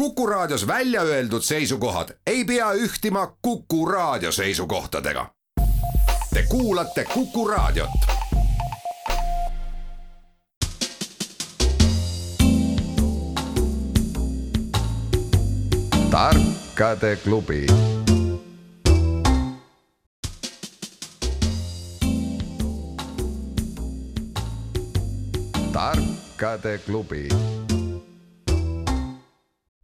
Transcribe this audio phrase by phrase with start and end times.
[0.00, 5.26] Kuku Raadios välja öeldud seisukohad ei pea ühtima Kuku Raadio seisukohtadega.
[6.34, 7.90] Te kuulate Kuku Raadiot.
[16.10, 17.66] tarkade klubi
[25.72, 27.28] tarkade klubi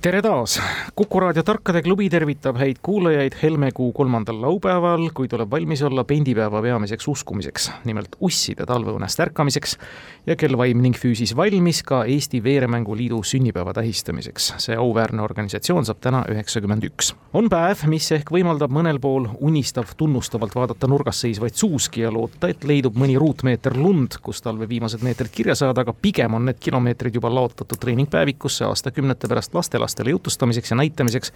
[0.06, 0.60] tere taas!
[0.94, 6.60] kuku raadio Tarkade klubi tervitab häid kuulajaid helmekuu kolmandal laupäeval, kui tuleb valmis olla pendipäeva
[6.62, 9.74] peamiseks uskumiseks, nimelt usside talveunest ärkamiseks
[10.26, 14.52] ja kell vaim ning füüsis valmis ka Eesti Veeremängu Liidu sünnipäeva tähistamiseks.
[14.62, 17.10] see auväärne organisatsioon saab täna üheksakümmend üks.
[17.34, 22.48] on päev, mis ehk võimaldab mõnel pool unistav tunnustavalt vaadata nurgas seisvaid suuski ja loota,
[22.48, 26.62] et leidub mõni ruutmeeter lund, kus talve viimased meetrid kirja saada, aga pigem on need
[26.62, 31.32] kilomeetrid juba laotatud treeningpäevikusse aastakümnete pärast lastelastele lastele jutustamiseks ja näitamiseks,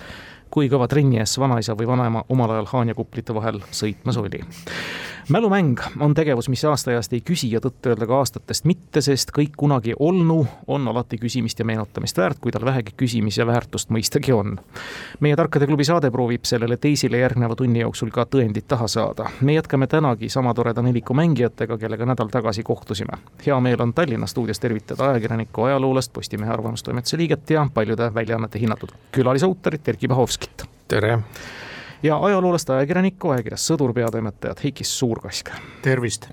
[0.50, 4.42] kui kõva trenni ees vanaisa või vanaema omal ajal haanjakuplite vahel sõitmas oli.
[5.28, 9.94] Mälumäng on tegevus, mis aasta-ajast ei küsi ja tõtt-öelda ka aastatest mitte, sest kõik kunagi
[9.98, 14.58] olnu on alati küsimist ja meenutamist väärt, kui tal vähegi küsimise väärtust mõistagi on.
[15.20, 19.30] meie Tarkade klubi saade proovib sellele teisele järgneva tunni jooksul ka tõendit taha saada.
[19.40, 23.18] me jätkame tänagi sama toreda neliku mängijatega, kellega nädal tagasi kohtusime.
[23.46, 28.90] hea meel on Tallinna stuudios tervitada ajakirjanikku, ajaloolast, Postimehe arvamustoimetuse liiget ja paljude väljaannete hinnatud
[29.12, 30.64] külalisautorit Erkki Bahovskit.
[30.88, 31.18] tere!
[32.02, 35.50] Ja ajaloolast ajakirjanikku, ajakirjas Sõdur peatoimetajat Heikis Suurkask.
[35.82, 36.28] tervist!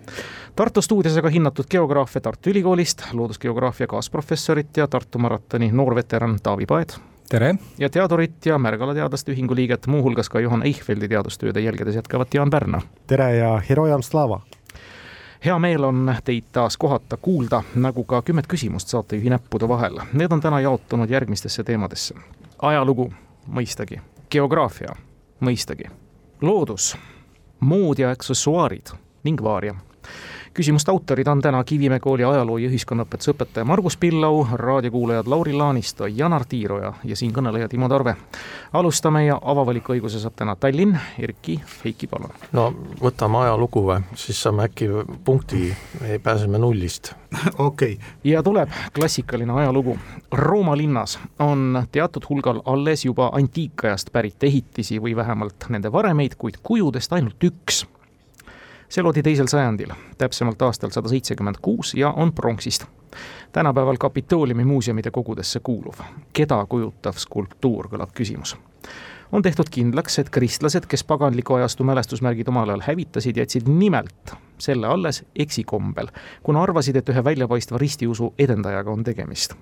[0.56, 7.00] Tartu stuudios aga hinnatud geograafe Tartu Ülikoolist, loodusgeograafia kaasprofessorit ja Tartu maratoni noorveteran Taavi Paet.
[7.30, 7.56] tere!
[7.78, 12.50] ja teadurit ja Märgala Teaduste Ühingu liiget, muuhulgas ka Johan Eichfeldi teadustööde jälgedes jätkavat Jaan
[12.50, 12.81] Pärna.
[13.08, 14.42] tere ja Herojam Slava!
[15.46, 20.00] hea meel on teid taas kohata, kuulda, nagu ka kümmet küsimust saatejuhi näppude vahel.
[20.14, 22.16] Need on täna jaotunud järgmistesse teemadesse.
[22.62, 23.14] ajalugu,
[23.48, 24.96] mõistagi, geograafia,
[25.44, 25.90] mõistagi,
[26.42, 26.96] loodus,
[27.60, 28.94] mood ja aksessuaarid
[29.28, 29.76] ning vaaria
[30.57, 36.07] küsimuste autorid on täna Kivimäe kooli ajaloo ja ühiskonnaõpetuse õpetaja Margus Pillau, raadiokuulajad Lauri Laanisto,
[36.09, 38.16] Janar Tiiroja ja siinkõneleja Timo Tarve.
[38.73, 42.34] alustame ja avavaliku õiguse saab täna Tallinn, Erki, Heiki, palun.
[42.51, 44.88] no võtame ajalugu või, siis saame äkki
[45.25, 45.75] punkti,
[46.23, 47.13] pääseme nullist.
[47.69, 49.97] okei ja tuleb klassikaline ajalugu.
[50.31, 56.57] Rooma linnas on teatud hulgal alles juba antiikajast pärit ehitisi või vähemalt nende varemeid, kuid
[56.63, 57.85] kujudest ainult üks
[58.90, 62.86] see loodi teisel sajandil, täpsemalt aastal sada seitsekümmend kuus ja on pronksist.
[63.52, 66.00] tänapäeval Kapitooliumi muuseumide kogudesse kuuluv.
[66.34, 68.58] keda kujutav skulptuur, kõlab küsimus
[69.31, 74.88] on tehtud kindlaks, et kristlased, kes paganliku ajastu mälestusmärgid omal ajal hävitasid, jätsid nimelt selle
[74.88, 76.08] alles eksikombel,
[76.44, 79.53] kuna arvasid, et ühe väljapaistva ristiusu edendajaga on tegemist.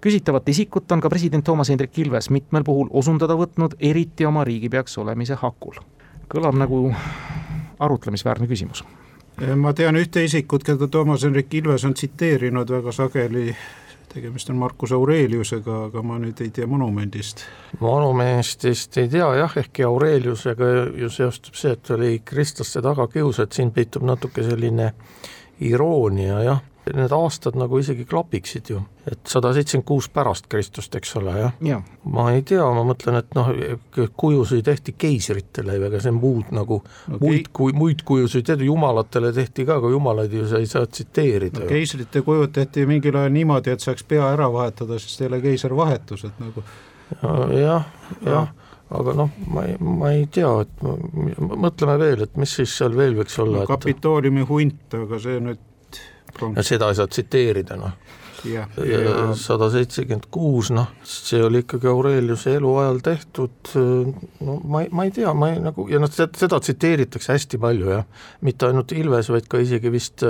[0.00, 4.98] küsitavat isikut on ka president Toomas Hendrik Ilves mitmel puhul osundada võtnud, eriti oma riigipeaks
[4.98, 5.74] olemise hakul.
[6.34, 6.94] kõlab nagu
[7.82, 8.84] arutlemisväärne küsimus.
[9.56, 13.54] ma tean ühte isikut, keda Toomas Hendrik Ilves on tsiteerinud väga sageli,
[14.12, 17.44] tegemist on Marcus Aureliusega, aga ma nüüd ei tea monumendist.
[17.80, 23.72] monumendist ei tea jah, ehkki Aureliusega ju seostub see, et oli kristlaste tagakius, et siin
[23.72, 24.92] peitub natuke selline
[25.60, 26.60] iroonia jah
[26.90, 31.52] need aastad nagu isegi klapiksid ju, et sada seitsekümmend kuus pärast Kristust, eks ole, jah
[31.62, 31.78] ja..
[32.10, 33.50] ma ei tea, ma mõtlen, et noh,
[34.18, 37.20] kujusid tehti keisritele, ega see muud nagu okay.
[37.20, 41.70] muid, kui muid kujusid, jumalatele tehti ka, aga jumalaid ju sa ei saa tsiteerida no,.
[41.70, 46.26] keisrite kujud tehti mingil ajal niimoodi, et saaks pea ära vahetada, sest ei ole keisrvahetus,
[46.30, 46.66] et nagu
[47.62, 47.86] jah,
[48.26, 48.50] jah
[48.92, 50.82] aga noh, ma ei, ma ei tea, et
[51.38, 53.68] mõtleme veel, et mis siis seal veel võiks olla no,.
[53.70, 55.68] Kapitooliumi hunt, aga see nüüd
[56.56, 57.94] ja seda ei saa tsiteerida, noh.
[59.38, 63.70] sada seitsekümmend kuus, noh, see oli ikkagi Aureliuse eluajal tehtud,
[64.42, 67.92] no ma ei, ma ei tea, ma ei nagu, ja noh, seda tsiteeritakse hästi palju
[67.92, 68.04] jah,
[68.42, 70.26] mitte ainult Ilves, vaid ka isegi vist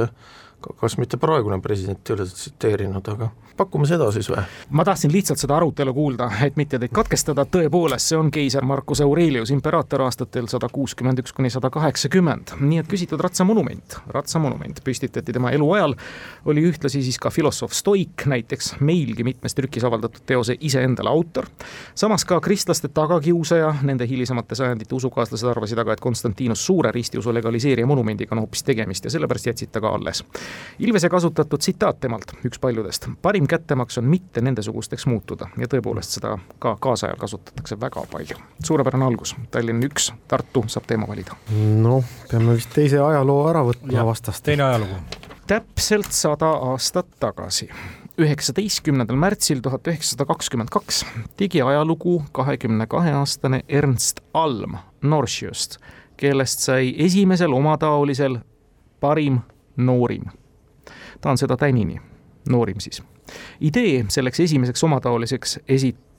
[0.62, 3.30] kas mitte praegune president ei ole tsiteerinud, aga
[3.62, 4.42] pakume seda siis või?
[4.70, 9.02] ma tahtsin lihtsalt seda arutelu kuulda, et mitte teid katkestada, tõepoolest, see on keiser Marcus
[9.04, 12.56] Aurelius, imperaator aastatel sada kuuskümmend üks kuni sada kaheksakümmend.
[12.60, 15.94] nii et küsitud ratsamonument, ratsamonument püstitati tema eluajal,
[16.44, 21.46] oli ühtlasi siis ka filosoof Stoik, näiteks meilgi mitmes trükis avaldatud teose iseendale autor.
[21.94, 27.86] samas ka kristlaste tagakiusaja, nende hilisemate sajandite usukaaslased arvasid aga, et Konstantinus Suure ristiusu legaliseerija
[27.86, 30.24] monumendiga on hoopis tegemist ja sellepärast jätsid ta ka alles.
[30.78, 36.36] Ilvese kasutatud tsitaat temalt, üks paljudest, parim kättemaks on mitte nendesugusteks muutuda ja tõepoolest seda
[36.62, 38.38] ka kaasajal kasutatakse väga palju.
[38.64, 41.36] suurepärane algus, Tallinn üks, Tartu saab teema valida.
[41.82, 44.44] noh, peame vist teise ajaloo ära võtma vastast.
[44.44, 45.02] teine ajalugu.
[45.46, 47.68] täpselt sada aastat tagasi
[48.20, 51.04] üheksateistkümnendal märtsil tuhat üheksasada kakskümmend kaks
[51.36, 55.78] tegi ajalugu kahekümne kahe aastane Ernst Alm Norsiust,
[56.16, 58.38] kellest sai esimesel omataolisel
[59.00, 59.40] parim
[59.76, 60.24] noorim.
[61.20, 62.00] ta on seda tänini,
[62.48, 63.02] noorim siis.
[63.60, 65.58] Idee selleks esimeseks omataoliseks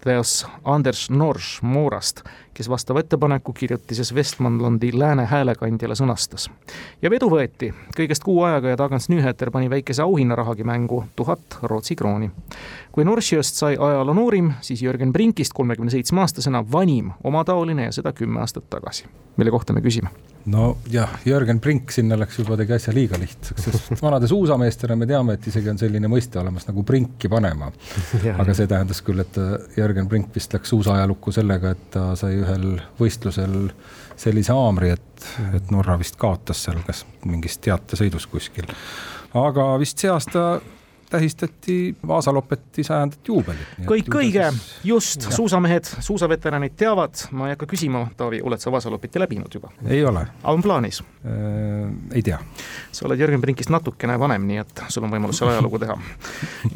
[0.04, 2.24] esitas Anders Norš Moorast
[2.54, 6.50] kes vastava ettepaneku kirjutises Westmanlandi lääne häälekandjale sõnastas.
[7.02, 11.96] ja vedu võeti, kõigest kuu ajaga ja Dagans Nyheter pani väikese auhinnarahagi mängu, tuhat Rootsi
[11.96, 12.32] krooni.
[12.92, 18.14] kui Norsiöst sai ajaloo noorim, siis Jörgen Brinkist kolmekümne seitsme aastasena vanim omataoline ja seda
[18.14, 19.06] kümme aastat tagasi.
[19.38, 20.10] mille kohta me küsime?
[20.46, 25.08] no jah, Jörgen Brink sinna läks juba, tegi asja liiga lihtsaks, sest vanade suusameestena me
[25.08, 27.72] teame, et isegi on selline mõiste olemas nagu prinki panema.
[28.42, 29.40] aga see tähendas küll, et
[29.78, 33.72] Jörgen Brink vist läks suusaajalukku sellega, et ta sai ühel võistlusel
[34.20, 38.70] sellise haamri, et, et Norra vist kaotas seal kas mingis teatesõidus kuskil.
[39.34, 40.62] aga vist see aasta
[41.14, 43.74] tähistati Vasalopeti sajandat juubelit.
[43.86, 44.48] kõik õige,
[44.84, 49.70] just, suusamehed, suusaveteranid teavad, ma ei hakka küsima, Taavi, oled sa Vasalopeti läbinud juba?
[49.88, 50.26] ei ole.
[50.44, 51.92] on plaanis äh,?
[52.14, 52.40] ei tea.
[52.92, 55.98] sa oled Jürgen Brinkist natukene vanem, nii et sul on võimalus seal ajalugu teha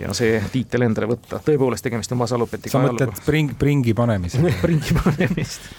[0.03, 4.97] ja see tiitel endale võtta, tõepoolest, tegemist on Vasalopetiga sa mõtled pring, pringi panemise pringi
[5.01, 5.71] panemist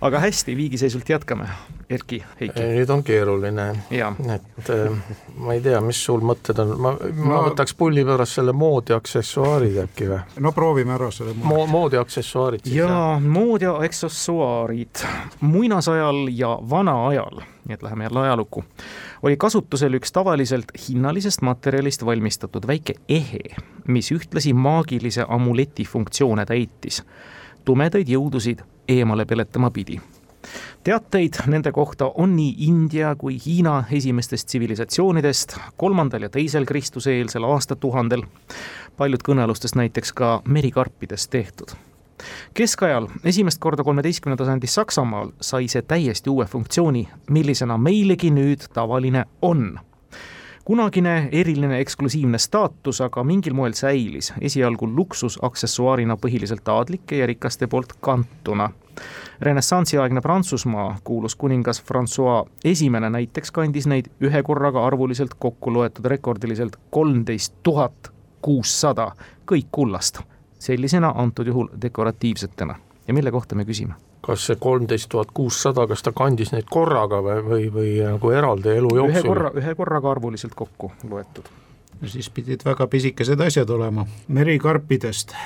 [0.00, 1.48] aga hästi, viigiseisult jätkame.
[1.90, 2.62] Erki, Heiki.
[2.74, 7.42] nüüd on keeruline, et äh, ma ei tea, mis sul mõtted on, ma, ma no,
[7.46, 10.18] võtaks pulli pärast selle moodi aksessuaarid äkki või?
[10.40, 11.66] no proovime ära selle Mo.
[11.66, 12.66] moodi aksessuaarid.
[12.70, 15.04] jaa, moodi aksessuaarid
[15.40, 18.64] muinasajal ja vanaajal, nii et läheme jälle ajalukku,
[19.22, 23.42] oli kasutusel üks tavaliselt hinnalisest materjalist valmistatud väike ehe,
[23.86, 27.02] mis ühtlasi maagilise amuleti funktsioone täitis.
[27.64, 30.00] tumedaid jõudusid eemale peletama pidi
[30.84, 38.22] teateid nende kohta on nii India kui Hiina esimestest tsivilisatsioonidest kolmandal ja teisel Kristuse-eelsel aastatuhandel,
[38.96, 41.74] paljud kõnealustest näiteks ka merikarpidest tehtud.
[42.54, 49.24] keskajal, esimest korda kolmeteistkümnenda sajandi Saksamaal sai see täiesti uue funktsiooni, millisena meilegi nüüd tavaline
[49.42, 49.78] on
[50.66, 57.92] kunagine eriline eksklusiivne staatus aga mingil moel säilis, esialgu luksusaksessuaarina põhiliselt aadlike ja rikaste poolt
[58.00, 58.70] kantuna
[59.40, 66.76] renessansiaegne Prantsusmaa, kuulus kuningas Francois Esimene näiteks kandis neid ühe korraga arvuliselt kokku loetud rekordiliselt
[66.90, 68.10] kolmteist tuhat
[68.42, 69.12] kuussada,
[69.52, 70.20] kõik kullast.
[70.58, 72.74] sellisena antud juhul dekoratiivsetena
[73.08, 73.94] ja mille kohta me küsime?
[74.24, 78.74] Kas see kolmteist tuhat kuussada, kas ta kandis neid korraga või, või, või nagu eraldi
[78.74, 79.20] elu jooksul?
[79.20, 81.48] ühe korra, ühe korraga arvuliselt kokku loetud.
[82.06, 85.36] siis pidid väga pisikesed asjad olema, merikarpidest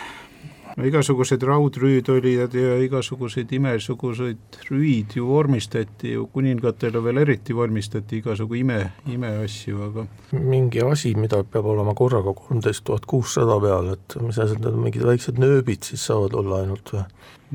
[0.76, 8.20] no igasugused raudrüüd olid ja igasuguseid imesuguseid rüüd ju vormistati ju, kuningatele veel eriti vormistati
[8.20, 8.80] igasugu ime,
[9.10, 10.06] imeasju, aga
[10.36, 15.06] mingi asi, mida peab olema korraga kolmteist tuhat kuussada peal, et mis asjad need mingid
[15.06, 17.04] väiksed nööbid siis saavad olla ainult või?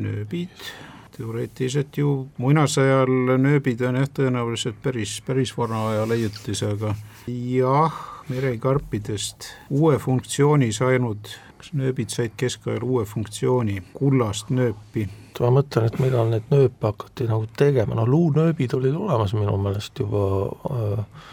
[0.05, 0.67] nööbid,
[1.15, 6.95] teoreetiliselt ju muinasajal nööbid on jah, tõenäoliselt päris, päris vana aja leiutis, aga
[7.27, 11.31] jah, merekarpidest uue funktsiooni saanud
[11.73, 15.07] nööbid said keskajal uue funktsiooni, kullast nööpi.
[15.39, 19.99] ma mõtlen, et millal neid nööpe hakati nagu tegema, no luunööbid olid olemas minu meelest
[19.99, 20.25] juba
[20.71, 21.25] äh,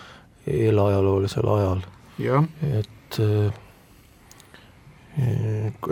[0.46, 1.84] eelajaloolisel ajal.
[2.78, 3.60] et äh,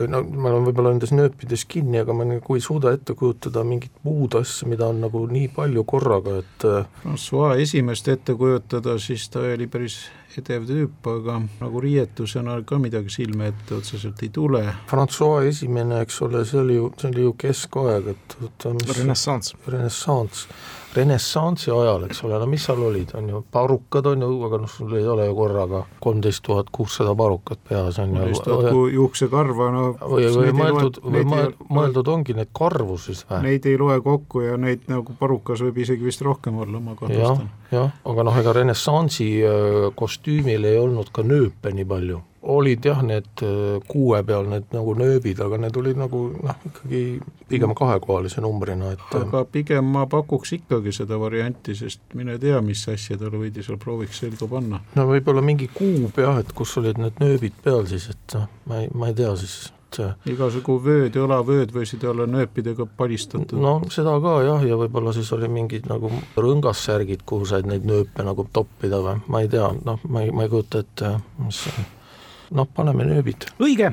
[0.09, 3.93] no ma olen võib-olla nendes nööpides kinni, aga ma nagu ei suuda ette kujutada mingit
[4.07, 9.29] muud asja, mida on nagu nii palju korraga, et äh, Francois esimest ette kujutada, siis
[9.33, 10.01] ta oli päris
[10.41, 14.63] edev tüüp, aga nagu riietusena ka midagi silme ette otseselt ei tule.
[14.89, 19.57] Francois esimene, eks ole, see oli ju, see oli ju keskaeg, et oota, mis renessanss.
[19.67, 20.49] renessanss
[20.95, 24.71] renessansi ajal, eks ole, no mis seal olid, on ju, parukad on ju, aga noh,
[24.71, 28.87] sul ei ole ju korraga kolmteist tuhat kuussada parukat peas, on ju.
[28.97, 31.27] juuksekarva, no või, või mõeldud, või
[31.79, 33.43] mõeldud ongi neid karvu siis või?
[33.47, 37.53] Neid ei loe kokku ja neid nagu parukas võib isegi vist rohkem olla, ma kahtlustan.
[37.71, 42.85] jah, jah, aga noh, ega renessansi äh, kostüümil ei olnud ka nööpe nii palju olid
[42.85, 47.03] jah, need äh, kuue peal need nagu nööbid, aga need olid nagu noh, ikkagi
[47.51, 52.61] pigem kahekohalise numbrina, et äh, aga pigem ma pakuks ikkagi seda varianti, sest mine tea,
[52.65, 54.81] mis asja talle võidi seal prooviks selga panna.
[54.97, 58.81] no võib-olla mingi kuub jah, et kus olid need nööbid peal siis, et noh, ma
[58.81, 63.59] ei, ma ei tea siis, et igasugu vööd ja õlavööd võisid olla nööpidega palistatud.
[63.61, 66.09] no seda ka jah, ja võib-olla siis oli mingid nagu
[66.41, 70.49] rõngassärgid, kuhu said neid nööpe nagu toppida või ma ei tea, noh, ma ei, ma
[70.49, 71.67] ei kujuta ette, mis
[72.51, 73.49] noh, paneme nööbid.
[73.63, 73.93] õige,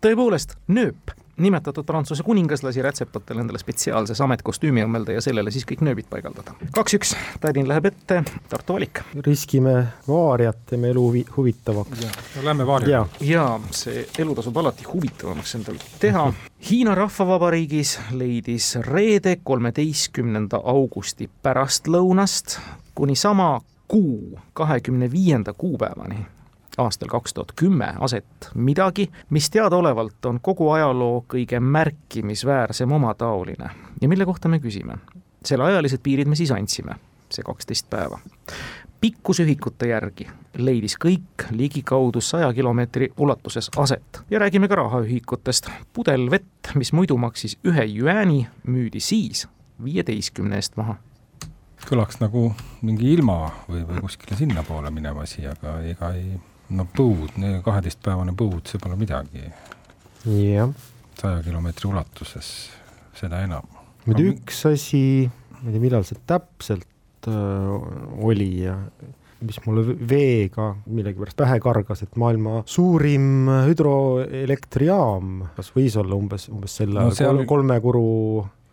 [0.00, 5.82] tõepoolest, nööp nimetatud Prantsuse kuningas lasi rätsepatel endale spetsiaalse sametkostüümi õmmelda ja sellele siis kõik
[5.84, 6.54] nööbid paigaldada.
[6.76, 9.00] kaks-üks, Tallinn läheb ette, Tartu valik.
[9.26, 9.74] riskime
[10.08, 12.04] vaariat, teeme elu huvi, huvitavaks.
[12.36, 13.06] no lähme vaarima.
[13.20, 16.32] ja see elu tasub alati huvitavamaks endal teha.
[16.70, 22.58] Hiina Rahvavabariigis leidis reede, kolmeteistkümnenda augusti pärastlõunast
[22.94, 26.26] kuni sama kuu kahekümne viienda kuupäevani
[26.80, 33.70] aastal kaks tuhat kümme aset midagi, mis teadaolevalt on kogu ajaloo kõige märkimisväärsem omataoline
[34.00, 34.98] ja mille kohta me küsime.
[35.44, 36.94] selle ajalised piirid me siis andsime,
[37.30, 38.18] see kaksteist päeva.
[39.00, 45.70] pikkusühikute järgi leidis kõik ligikaudu saja kilomeetri ulatuses aset ja räägime ka rahaühikutest.
[45.92, 49.48] pudel vett, mis muidu maksis ühe jüääni, müüdi siis
[49.84, 50.96] viieteistkümne eest maha
[51.88, 52.50] kõlaks nagu
[52.82, 56.34] mingi ilma või, või kuskile sinnapoole minev asi, aga ega ei
[56.76, 59.46] no põud, kaheteistpäevane põud, see pole midagi.
[60.26, 60.74] jah.
[61.20, 62.50] saja kilomeetri ulatuses,
[63.18, 63.66] seda enam.
[64.08, 65.04] nüüd üks asi,
[65.60, 68.78] ma ei tea, millal see täpselt äh, oli ja
[69.40, 76.76] mis mulle veega millegipärast pähe kargas, et maailma suurim hüdroelektrijaam, kas võis olla umbes, umbes
[76.82, 77.44] selle no, seal...
[77.48, 78.04] kolme kuru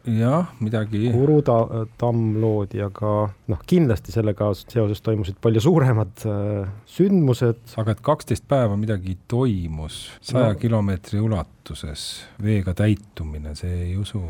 [0.08, 1.08] jah, midagi.
[1.14, 3.14] Kuru ta-, tamm loodi, aga
[3.52, 7.76] noh, kindlasti sellega seoses toimusid palju suuremad äh, sündmused.
[7.82, 10.60] aga et kaksteist päeva midagi toimus saja no.
[10.62, 12.08] kilomeetri ulatuses,
[12.44, 14.24] veega täitumine, see ei usu.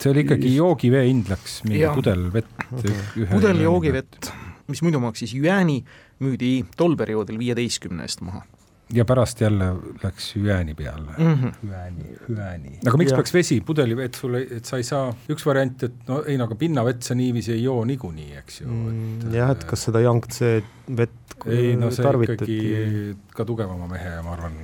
[0.00, 1.94] see oli ikkagi joogivee hind läks mingi ja.
[1.96, 3.26] pudel vett okay..
[3.30, 4.32] pudel joogivett,
[4.70, 5.82] mis muidu maksis jüääni,
[6.24, 8.46] müüdi tol perioodil viieteistkümne eest maha
[8.94, 9.70] ja pärast jälle
[10.02, 11.34] läks hüääni peale mm.
[11.34, 11.52] -hmm.
[11.62, 12.72] hüääni, hüääni.
[12.86, 13.16] aga miks ja.
[13.16, 16.58] peaks vesi, pudelivett sulle, et sa ei saa, üks variant, et no ei no aga
[16.58, 19.34] pinnavett sa niiviisi ei joo niikuinii, eks ju mm,.
[19.34, 20.52] jah, et kas seda Yangtze
[20.96, 22.58] vett ei no see tarvitati.
[22.60, 24.60] ikkagi ka tugevama mehe, ma arvan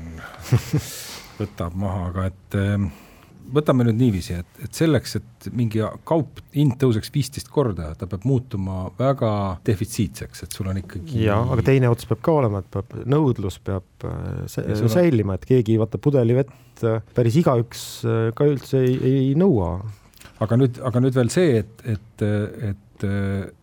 [1.40, 2.60] võtab maha, aga et
[3.54, 8.26] võtame nüüd niiviisi, et, et selleks, et mingi kaup hind tõuseks viisteist korda, ta peab
[8.28, 9.32] muutuma väga
[9.66, 11.20] defitsiitseks, et sul on ikkagi.
[11.26, 15.78] ja, aga teine ots peab ka olema, et peab, nõudlus peab äh, säilima, et keegi
[15.80, 19.78] vaata pudelivett äh, päris igaüks äh, ka üldse ei, ei nõua.
[20.44, 22.26] aga nüüd, aga nüüd veel see, et, et,
[22.72, 23.06] et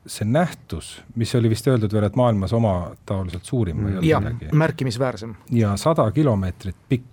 [0.05, 4.51] see nähtus, mis oli vist öeldud veel, et maailmas omataoliselt suurim või midagi.
[4.53, 5.33] märkimisväärsem.
[5.57, 7.12] ja sada kilomeetrit pikk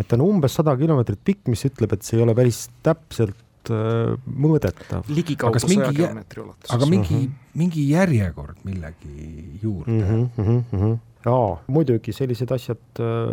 [0.00, 3.72] et ta on umbes sada kilomeetrit pikk, mis ütleb, et see ei ole päris täpselt
[3.72, 4.16] äh,
[4.46, 5.04] mõõdetav.
[5.12, 6.74] ligikaudu saja kilomeetri ulatuses.
[6.76, 7.54] aga mingi -huh.
[7.54, 10.02] mingi järjekord millegi juurde mm.
[10.08, 13.32] -hmm, mm -hmm jaa, muidugi sellised asjad äh,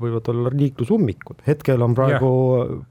[0.00, 2.30] võivad olla liiklusummikud, hetkel on praegu,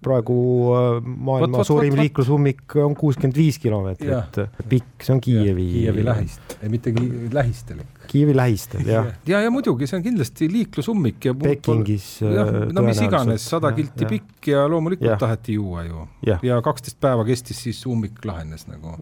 [0.06, 0.38] praegu
[0.76, 2.04] äh, maailma võt, suurim võt, võt.
[2.04, 5.68] liiklusummik on kuuskümmend viis kilomeetrit pikk, see on Kiievi.
[5.80, 6.94] Kiievi lähist, mitte
[7.34, 8.12] lähistel ikka.
[8.12, 9.10] Kiievi lähistel, jah.
[9.26, 14.06] ja, ja muidugi see on kindlasti liiklusummik ja Pekingis jah, no mis iganes, sada kilti
[14.06, 15.20] ja, pikk ja loomulikult ja.
[15.26, 16.08] taheti juua ju.
[16.46, 19.00] ja kaksteist päeva kestis, siis ummik lahenes nagu.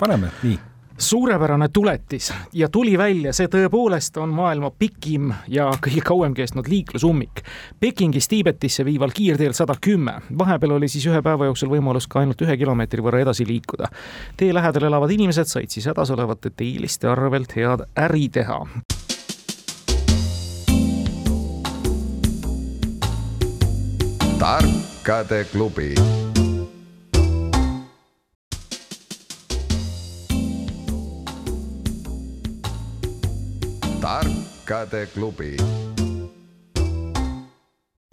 [0.00, 0.58] paneme nii
[1.00, 7.42] suurepärane tuletis ja tuli välja, see tõepoolest on maailma pikim ja kõige kauem kestnud liiklusummik.
[7.80, 12.44] Pekingist Tiibetisse viival kiirteel sada kümme, vahepeal oli siis ühe päeva jooksul võimalus ka ainult
[12.44, 13.88] ühe kilomeetri võrra edasi liikuda.
[14.36, 18.66] tee lähedal elavad inimesed said siis hädas olevate teeliste arvelt head äri teha.
[24.40, 25.94] tarkade klubi
[34.00, 35.56] tarkade klubi.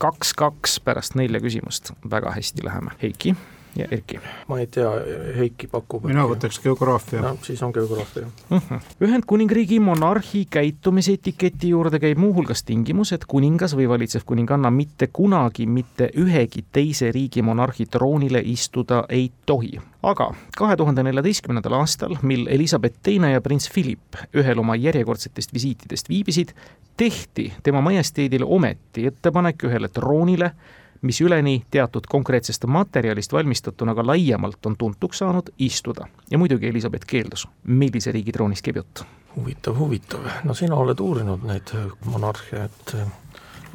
[0.02, 3.36] kaks-kaks pärast nelja küsimust, väga hästi läheme, Heiki
[3.78, 4.20] ja Erki?
[4.48, 4.90] ma ei tea,
[5.38, 6.06] Heiki pakub.
[6.10, 7.22] mina võtaks geograafia.
[7.22, 8.58] no siis on geograafia uh.
[8.58, 8.74] Mhm.
[8.74, 8.82] -huh.
[9.08, 16.10] Ühendkuningriigi monarhi käitumisetiketi juurde käib muuhulgas tingimus, et kuningas või valitsev kuninganna mitte kunagi mitte
[16.18, 19.80] ühegi teise riigi monarhi troonile istuda ei tohi.
[20.04, 26.10] aga kahe tuhande neljateistkümnendal aastal, mil Elizabeth Teine ja prints Philip ühel oma järjekordsetest visiitidest
[26.10, 26.54] viibisid,
[26.98, 30.52] tehti tema majesteedile ometi ettepanek ühele troonile,
[31.02, 36.08] mis üleni teatud konkreetsest materjalist valmistatuna ka laiemalt on tuntuks saanud, istuda.
[36.32, 37.48] ja muidugi Elizabeth keeldus.
[37.64, 39.04] millise riigi troonist käib jutt?
[39.36, 40.20] huvitav, huvitav.
[40.44, 41.74] no sina oled uurinud neid
[42.06, 42.96] monarhia, et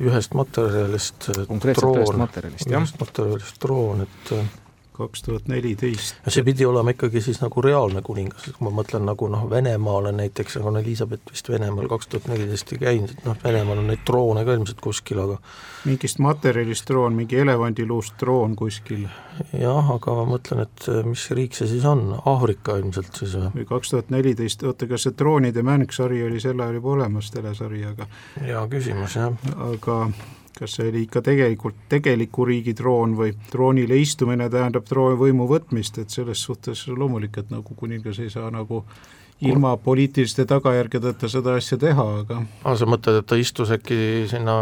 [0.01, 2.83] ühest materjalist konkreetselt ühest materjalist, jah.
[2.83, 4.35] ühest materjalist troon, et
[4.93, 6.17] kaks tuhat neliteist.
[6.29, 10.57] see pidi olema ikkagi siis nagu reaalne kuningas, kui ma mõtlen nagu noh, Venemaale näiteks,
[10.63, 14.45] on Elizabeth vist Venemaal kaks tuhat neliteist ei käinud, et noh, Venemaal on neid troone
[14.45, 15.39] ka ilmselt kuskil, aga
[15.89, 19.07] mingist materjalist troon, mingi elevandiluust troon kuskil.
[19.59, 23.95] jah, aga ma mõtlen, et mis riik see siis on, Aafrika ilmselt siis või kaks
[23.95, 28.07] tuhat neliteist, oota, kas see Troonide mäng sari oli sel ajal juba olemas, telesari, aga
[28.41, 29.33] hea küsimus, jah.
[29.73, 29.99] aga
[30.59, 35.99] kas see oli ikka tegelikult tegeliku riigi troon või troonile istumine tähendab trooni võimu võtmist,
[35.99, 38.85] et selles suhtes loomulik, et nagu kuningas ei saa nagu
[39.43, 43.99] ilma poliitiliste tagajärgedeta seda asja teha, aga aa, sa mõtled, et ta istus äkki
[44.31, 44.55] sinna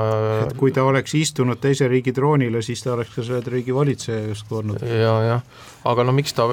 [0.46, 4.30] et kui ta oleks istunud teise riigi troonile, siis ta oleks ka selle riigi valitseja
[4.30, 4.84] justkui olnud.
[4.86, 5.44] ja, jah,
[5.90, 6.48] aga no miks ta,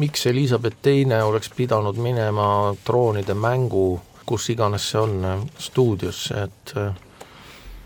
[0.00, 2.48] miks Elizabeth teine oleks pidanud minema
[2.84, 6.74] troonide mängu, kus iganes see on, stuudiosse, et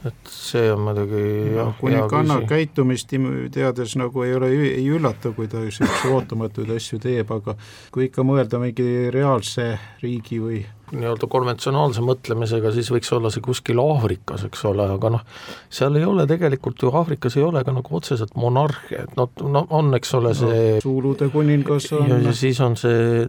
[0.04, 3.12] et see on muidugi jah, kuninganna käitumist
[3.54, 7.56] teades nagu ei ole, ei üllata, kui ta niisuguseid ootamatuid asju teeb, aga
[7.94, 10.62] kui ikka mõelda mingi reaalse riigi või
[10.92, 15.24] nii-öelda konventsionaalse mõtlemisega, siis võiks olla see kuskil Aafrikas, eks ole, aga noh,
[15.72, 19.64] seal ei ole tegelikult ju, Aafrikas ei ole ka nagu otseselt monarhia, et noh, no
[19.74, 23.24] on, eks ole, see no, Zulude kuningas on ja siis on see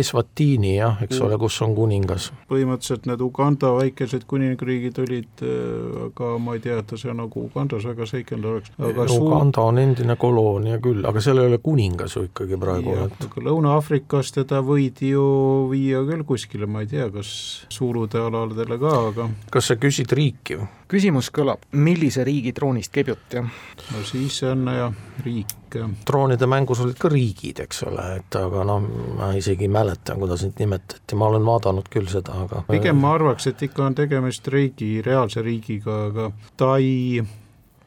[0.00, 2.30] Eswatini jah, eks ole, kus on kuningas.
[2.50, 7.86] põhimõtteliselt need Uganda väikesed kuningriigid olid, äh, aga ma ei tea, et see nagu Ugandas
[7.88, 9.16] väga seikelnud oleks.
[9.16, 12.96] Uganda on endine koloonia küll, aga seal ei ole kuningas ju ikkagi praegu.
[13.06, 15.24] aga Lõuna-Aafrikas teda võidi ju
[15.70, 17.30] viia küll kuskile, ma ei tea, tea, kas
[17.72, 20.68] suulude aladele ka, aga kas sa küsid riiki või?
[20.90, 23.50] küsimus kõlab, millise riigi troonist käib jutt, jah?
[23.90, 25.78] no siis on jah, riik.
[26.06, 30.44] troonide mängus olid ka riigid, eks ole, et aga noh, ma isegi ei mäleta, kuidas
[30.46, 34.50] neid nimetati, ma olen vaadanud küll seda, aga pigem ma arvaks, et ikka on tegemist
[34.50, 37.22] riigi, reaalse riigiga, aga Tai,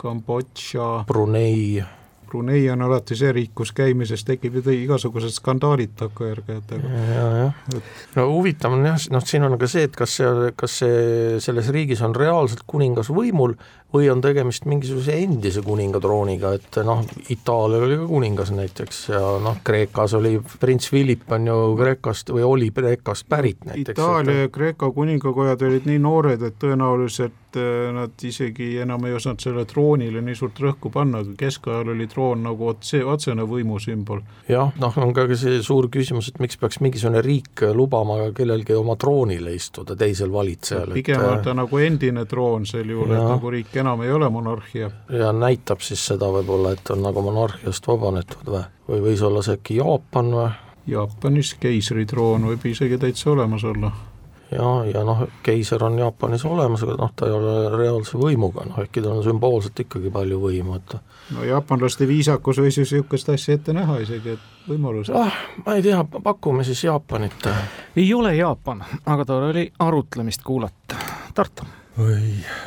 [0.03, 1.83] Kambodža Brunei
[2.33, 7.01] Brunei on alati see riik, kus käimisest tekib igasugused skandaalid takkajärgedega.
[7.13, 7.83] ja, jah,
[8.15, 11.69] no huvitav on jah, noh siin on ka see, et kas see, kas see, selles
[11.75, 13.53] riigis on reaalselt kuningas võimul
[13.93, 19.21] või on tegemist mingisuguse endise kuninga trooniga, et noh, Itaalial oli ka kuningas näiteks ja
[19.43, 23.99] noh, Kreekas oli prints Philip on ju Kreekast või oli Kreekast pärit näiteks.
[23.99, 29.45] Itaalia ja Kreeka kuningakojad olid nii noored, et tõenäoliselt äh, nad isegi enam ei osanud
[29.45, 34.23] selle troonile nii suurt rõhku panna, aga keskajal oli troon nagu otse, otsene võimusümbol.
[34.49, 38.97] jah, noh, on ka see suur küsimus, et miks peaks mingisugune riik lubama kellelgi oma
[38.97, 40.97] troonile istuda, teisel valitsejal.
[40.97, 44.91] pigem on ta nagu endine troon sel juhul, et nagu riik enam ei ole monarhia.
[45.09, 49.59] ja näitab siis seda võib-olla, et on nagu monarhiast vabanetud või, või võis olla see
[49.59, 50.49] äkki Jaapan või?
[50.87, 53.91] Jaapanis keisritroon võib isegi täitsa olemas olla.
[54.51, 58.79] ja, ja noh, keiser on Jaapanis olemas, aga noh, ta ei ole reaalse võimuga, noh
[58.83, 60.97] äkki tal on sümboolselt ikkagi palju võimu, et
[61.33, 65.39] no jaapanlaste viisakus võis ju niisugust asja ette näha isegi, et võimalus ah,.
[65.65, 67.47] ma ei tea, pakume siis Jaapanit.
[67.95, 70.99] ei ole Jaapan, aga tore oli arutlemist kuulata.
[71.33, 71.65] Tartu
[72.01, 72.21] oi,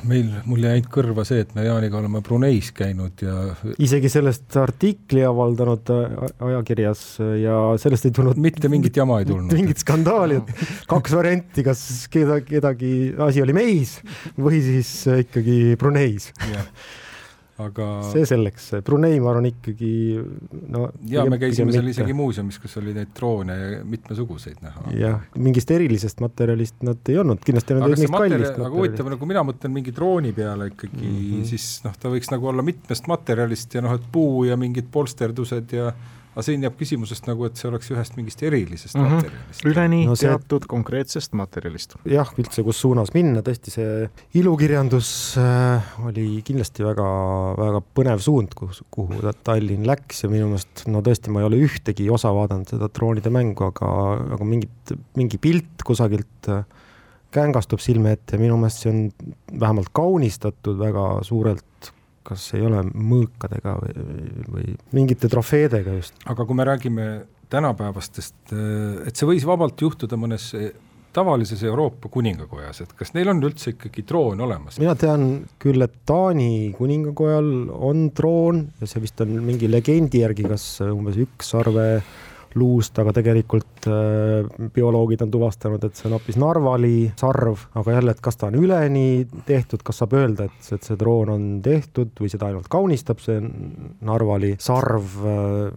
[0.07, 3.35] meil, mul jäi ainult kõrva see, et me Jaaniga oleme Bruneis käinud ja
[3.83, 5.91] isegi sellest artikli avaldanud
[6.47, 7.03] ajakirjas
[7.43, 9.57] ja sellest ei tulnud mitte mingit jama ei tulnud.
[9.57, 12.93] mingit skandaali, et kaks varianti, kas keda, kedagi
[13.27, 13.99] asi oli meis
[14.39, 14.93] või siis
[15.27, 16.31] ikkagi Bruneis
[17.62, 19.90] aga see selleks, Brunei, ma arvan ikkagi
[20.73, 23.57] no ja me käisime seal isegi muuseumis, kus oli neid troone
[23.88, 24.85] mitmesuguseid näha.
[24.97, 28.61] jah, mingist erilisest materjalist nad ei olnud, kindlasti nad olid mingist kallist materjalist.
[28.61, 31.49] aga huvitav, nagu mina mõtlen mingi trooni peale ikkagi mm, -hmm.
[31.49, 35.77] siis noh, ta võiks nagu olla mitmest materjalist ja noh, et puu ja mingid polsterdused
[35.79, 35.95] ja
[36.37, 39.22] aga siin jääb küsimusest nagu, et see oleks ühest mingist erilisest mm -hmm.
[39.22, 39.62] materjalist.
[39.70, 40.29] üleni no see...
[40.29, 41.96] teatud konkreetsest materjalist.
[42.05, 45.09] jah, üldse, kus suunas minna, tõesti see ilukirjandus
[45.40, 47.09] äh, oli kindlasti väga,
[47.57, 51.62] väga põnev suund, kus, kuhu Tallinn läks ja minu meelest no tõesti, ma ei ole
[51.64, 53.88] ühtegi osa vaadanud seda troonide mängu, aga,
[54.37, 56.66] aga mingit, mingi pilt kusagilt äh,
[57.33, 61.92] kängastub silme ette ja minu meelest see on vähemalt kaunistatud väga suurelt
[62.27, 64.07] kas ei ole mõõkadega või,
[64.51, 66.19] või mingite trofeedega just.
[66.27, 67.07] aga kui me räägime
[67.53, 68.51] tänapäevastest,
[69.07, 70.51] et see võis vabalt juhtuda mõnes
[71.17, 74.81] tavalises Euroopa kuningakojas, et kas neil on üldse ikkagi troon olemas?
[74.83, 80.49] mina tean küll, et Taani kuningakojal on troon ja see vist on mingi legendi järgi,
[80.51, 81.87] kas umbes üks sarve
[82.57, 88.16] luust, aga tegelikult äh, bioloogid on tuvastanud, et see on hoopis narvali sarv, aga jälle,
[88.16, 92.16] et kas ta on üleni tehtud, kas saab öelda, et, et see droon on tehtud
[92.21, 93.40] või seda ainult kaunistab see
[94.07, 95.71] narvali sarv äh,?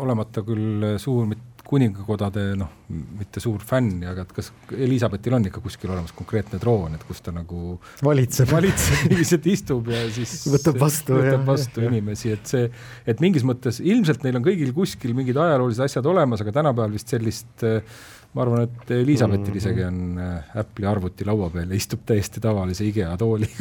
[0.00, 5.62] olemata küll suur mitte kuningakodade noh, mitte suur fänn, aga et kas Elizabetil on ikka
[5.64, 10.80] kuskil olemas konkreetne troon, et kus ta nagu valitseb, valitseb lihtsalt istub ja siis võtab
[10.82, 12.70] vastu, võtab vastu jah, inimesi, et see,
[13.08, 17.14] et mingis mõttes ilmselt neil on kõigil kuskil mingid ajaloolised asjad olemas, aga tänapäeval vist
[17.14, 17.66] sellist
[18.34, 19.56] ma arvan, et Elizabetil mm -hmm.
[19.56, 23.48] isegi on äh, Apple'i arvuti laua peal ja istub täiesti tavalise IKEA tooli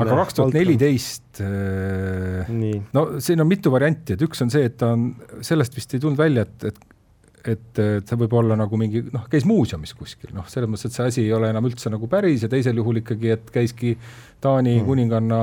[0.00, 2.48] aga kaks tuhat neliteist, äh,
[2.92, 6.00] no siin on mitu varianti, et üks on see, et ta on, sellest vist ei
[6.00, 6.78] tulnud välja, et, et
[7.40, 10.96] et, et see võib olla nagu mingi noh, käis muuseumis kuskil, noh, selles mõttes, et
[10.96, 13.94] see asi ei ole enam üldse nagu päris ja teisel juhul ikkagi, et käiski
[14.44, 14.88] Taani mm.
[14.88, 15.40] kuninganna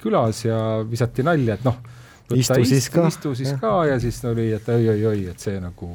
[0.00, 0.58] külas ja
[0.88, 1.78] visati nalja, et noh,
[2.32, 3.06] istu siis ka.
[3.12, 3.58] istu siis ja.
[3.60, 5.88] ka ja siis oli, et oi-oi-oi, et see nagu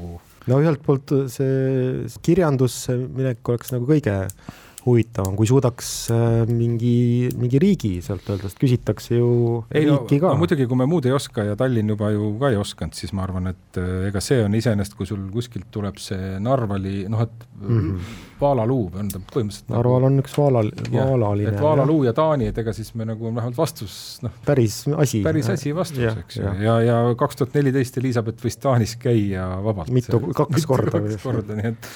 [0.50, 4.18] no ühelt poolt see kirjandusse minek oleks nagu kõige
[4.90, 9.30] huvitavam, kui suudaks äh, mingi, mingi riigi sealt öelda, sest küsitakse ju
[9.70, 10.40] ei, riiki ka no,.
[10.42, 13.24] muidugi, kui me muud ei oska ja Tallinn juba ju ka ei osanud, siis ma
[13.26, 17.48] arvan, et äh, ega see on iseenesest, kui sul kuskilt tuleb see Narvali noh, et
[17.62, 18.12] mm -hmm.
[18.42, 21.54] vaalaluu on ta põhimõtteliselt Narval nagu, on üks vaala, vaalaline.
[21.54, 24.32] et vaalaluu ja Taani, et ega siis me nagu vähemalt vastus noh.
[24.46, 25.24] päris asi.
[25.24, 29.90] päris asi vastus, eks ju, ja, ja kaks tuhat neliteist Elizabeth võis Taanis käia vabalt.
[29.90, 31.00] mitu, kaks korda.
[31.00, 31.94] kaks korda, nii et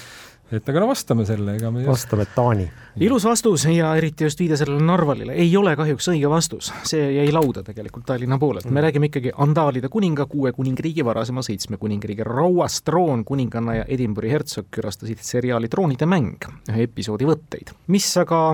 [0.53, 2.65] et aga no vastame selle, ega me vastame Taani.
[3.05, 7.31] ilus vastus ja eriti just viide sellele Narvalile, ei ole kahjuks õige vastus, see jäi
[7.33, 8.83] lauda tegelikult Tallinna poolelt, me mm.
[8.87, 14.69] räägime ikkagi Andaalide kuninga, kuue kuningriigi varasema seitsme kuningriigi rauast troon, kuninganna ja Edinburghi hertsog
[14.73, 18.45] külastasid seriaali Troonide mäng, ühe episoodi võtteid, mis aga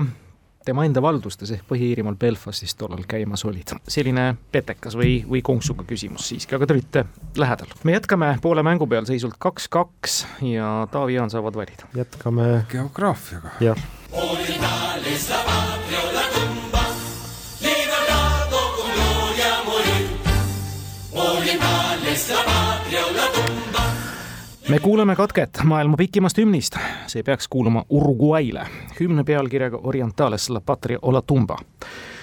[0.64, 3.74] tema enda valdustes ehk Põhi-Iirimaal Belfastis tollal käimas olid.
[3.88, 7.04] selline petekas või, või konksuga küsimus siiski, aga te olite
[7.36, 7.72] lähedal.
[7.84, 11.88] me jätkame poole mängu peal seisult kaks-kaks ja Taavi Jaan saavad valida.
[11.96, 13.56] jätkame geograafiaga.
[13.60, 13.76] jah.
[24.70, 28.66] Me kuuleme katket maailma pikimast hümnist, see peaks kuuluma Uruguay'le,
[29.00, 31.56] hümn pealkirjaga Orientales la patria o la tumba.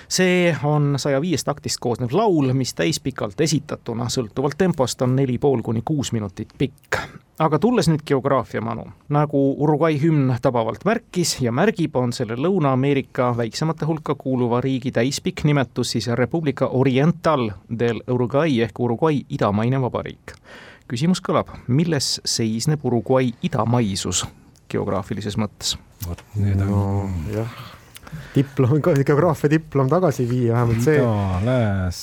[0.08, 5.62] see on saja viiest taktist koosnev laul, mis täispikalt esitatuna, sõltuvalt tempost, on neli pool
[5.62, 7.02] kuni kuus minutit pikk.
[7.40, 13.34] aga tulles nüüd geograafia manu, nagu Uruguay hümn tabavalt märkis ja märgib, on selle Lõuna-Ameerika
[13.38, 20.36] väiksemate hulka kuuluva riigi täispikk nimetus siis Republica Oriental del Uruguay ehk Uruguay idamaine vabariik
[20.88, 24.24] küsimus kõlab, milles seisneb Uruguay idamaisus
[24.72, 25.76] geograafilises mõttes?
[26.06, 26.82] vot nüüd on no,
[27.34, 27.54] jah,
[28.36, 31.00] diplom, geograafia diplom tagasi viia, vähemalt see.
[31.02, 32.02] ida-lääs.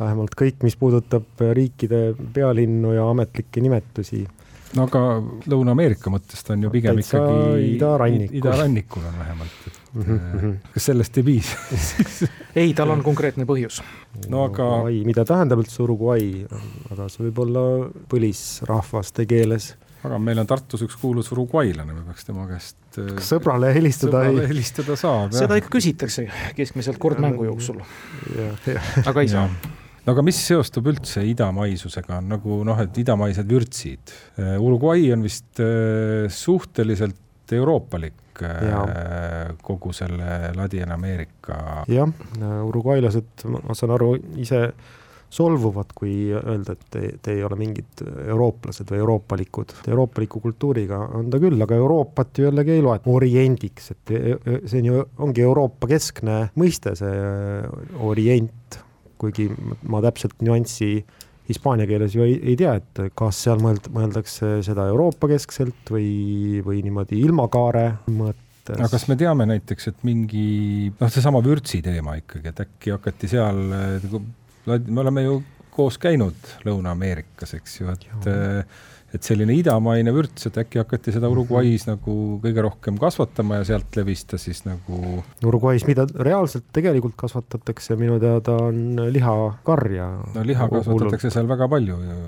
[0.00, 4.24] vähemalt kõik, mis puudutab riikide pealinnu ja ametlikke nimetusi
[4.76, 5.04] no aga
[5.52, 10.56] Lõuna-Ameerika mõttes ta on ju pigem Täitsa ikkagi idarannikul, idarannikul on vähemalt, et mm -hmm.
[10.74, 11.56] kas sellest ei piisa?
[12.62, 13.82] Ei, tal on konkreetne põhjus.
[14.28, 14.68] no aga
[15.06, 16.44] mida tähendab üldse Uruguay,
[16.90, 17.64] aga see võib olla
[18.08, 19.74] põlisrahvaste keeles.
[20.02, 24.24] Aga meil on Tartus üks kuulus uruguaylane, me peaks tema käest äh, kas sõbrale helistada
[24.24, 24.48] sõbrale ei...
[24.50, 26.26] helistada saab, seda ikka küsitakse
[26.56, 27.78] keskmiselt kord mängu jooksul.
[29.06, 29.46] aga ei saa.
[30.02, 34.10] No aga mis seostub üldse idamaisusega, nagu noh, et idamaised vürtsid.
[34.34, 38.80] Äh, Uruguay on vist äh, suhteliselt euroopalik ja.
[39.62, 41.84] kogu selle Ladina-Ameerika.
[41.90, 42.10] jah,
[42.64, 44.64] uruguaylased, ma saan aru, ise
[45.32, 49.74] solvuvad, kui öelda, et te, te ei ole mingid eurooplased või euroopalikud.
[49.88, 54.14] euroopaliku kultuuriga on ta küll, aga Euroopat ju jällegi ei loeta oriendiks, et
[54.68, 57.14] see on ju, ongi Euroopa keskne mõiste, see
[58.04, 58.82] orient
[59.22, 59.48] kuigi
[59.90, 61.02] ma täpselt nüanssi
[61.48, 66.60] hispaania keeles ju ei, ei tea, et kas seal mõeld-, mõeldakse seda Euroopa keskselt või,
[66.64, 68.76] või niimoodi ilmakaare mõttes.
[68.76, 73.32] aga kas me teame näiteks, et mingi noh, seesama vürtsi teema ikkagi, et äkki hakati
[73.32, 73.64] seal,
[74.68, 78.64] me oleme ju koos käinud Lõuna-Ameerikas, eks ju, et ja
[79.12, 83.98] et selline idamaine vürts, et äkki hakati seda Uruguay's nagu kõige rohkem kasvatama ja sealt
[83.98, 85.20] levis ta siis nagu.
[85.44, 90.08] Uruguay's, mida reaalselt tegelikult kasvatatakse minu teada on lihakarja.
[90.34, 91.36] no liha kasvatatakse hullult.
[91.36, 92.18] seal väga palju ju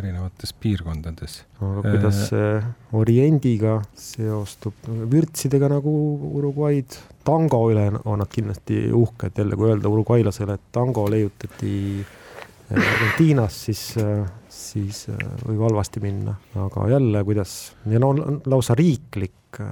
[0.00, 1.38] erinevates piirkondades.
[1.60, 5.94] aga kuidas äh, see Oriendiga seostub vürtsidega nagu
[6.32, 11.74] Uruguay'd, tango üle on nad kindlasti uhked, jälle kui öelda uruguaylasele, et tango leiutati
[12.72, 17.56] Argentiinas, siis äh, siis äh, võib halvasti minna, aga jälle, kuidas,
[17.88, 19.68] ja no on lausa riiklik äh,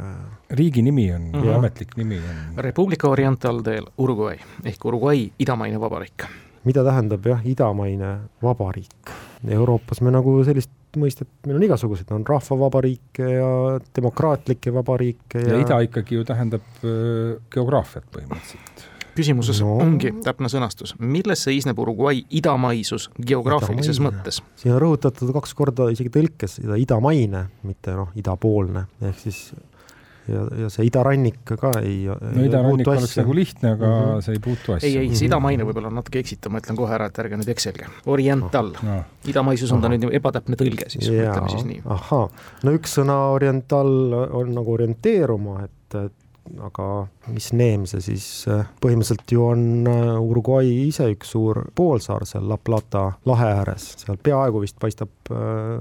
[0.57, 1.57] riigi nimi on mm, -hmm.
[1.59, 2.43] ametlik nimi on.
[2.57, 6.27] Republica Oriental del Uruguay ehk Uruguay idamaine vabariik.
[6.65, 9.11] mida tähendab jah, idamaine vabariik?
[9.49, 13.51] Euroopas me nagu sellist mõistet, meil on igasuguseid, on rahvavabariike ja
[13.97, 18.90] demokraatlikke vabariike ja, ja ida ikkagi ju tähendab äh, geograafiat põhimõtteliselt
[19.21, 19.77] küsimuses no.
[19.85, 24.21] ongi täpne sõnastus, milles seisneb Uruguay idamaisus geograafilises idamaine.
[24.21, 24.43] mõttes?
[24.61, 29.51] siin on rõhutatud kaks korda isegi tõlkes seda idamaine, mitte noh, idapoolne, ehk siis
[30.31, 34.25] ja, ja see idarannik ka ei no idarannik oleks nagu lihtne, aga mm -hmm.
[34.25, 34.89] see ei puutu asja.
[34.89, 37.53] ei, ei, see idamaine võib-olla on natuke eksitav, ma ütlen kohe ära, et ärge nüüd
[37.55, 37.89] ekselge.
[38.07, 41.83] Oriental oh, no., idamaisus on ta nüüd ebatäpne tõlge siis, ütleme siis nii.
[41.85, 42.29] ahhaa,
[42.63, 43.93] no üks sõna oriental
[44.43, 46.19] on nagu orienteeruma, et, et
[46.67, 46.87] aga
[47.31, 52.49] mis neem see siis, äh, põhimõtteliselt ju on äh, Uruguay ise üks suur poolsaar seal
[52.51, 55.79] La Plata lahe ääres, seal peaaegu vist paistab äh,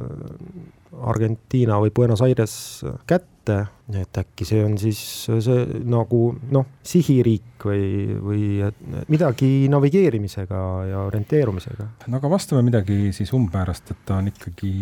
[1.09, 2.53] Argentiina või Buenos Aires
[3.07, 3.59] kätte,
[3.93, 6.21] et äkki see on siis see nagu
[6.53, 8.41] noh, sihiriik või, või
[9.11, 11.87] midagi navigeerimisega ja orienteerumisega.
[12.09, 14.73] no aga vastame midagi siis umbmäärast, et ta on ikkagi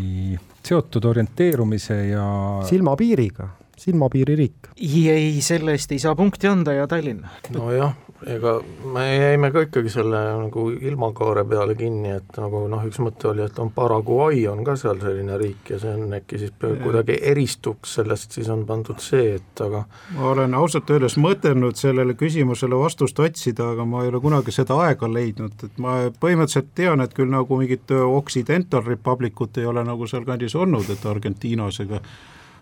[0.63, 2.27] seotud orienteerumise ja
[2.67, 4.73] silmapiiriga silmapiiririik.
[4.81, 7.25] ei, selle eest ei saa punkti anda ja Tallinn.
[7.53, 7.93] nojah,
[8.25, 8.53] ega
[8.93, 13.43] me jäime ka ikkagi selle nagu ilmakaare peale kinni, et nagu noh, üks mõte oli,
[13.45, 17.97] et on Paraguay on ka seal selline riik ja see on äkki siis kuidagi eristuks
[17.99, 19.83] sellest, siis on pandud see, et aga
[20.17, 24.79] ma olen ausalt öeldes mõtelnud sellele küsimusele vastust otsida, aga ma ei ole kunagi seda
[24.87, 30.07] aega leidnud, et ma põhimõtteliselt tean, et küll nagu mingit Occidental Republicut ei ole nagu
[30.09, 32.01] sealkandis olnud, et Argentiinas ega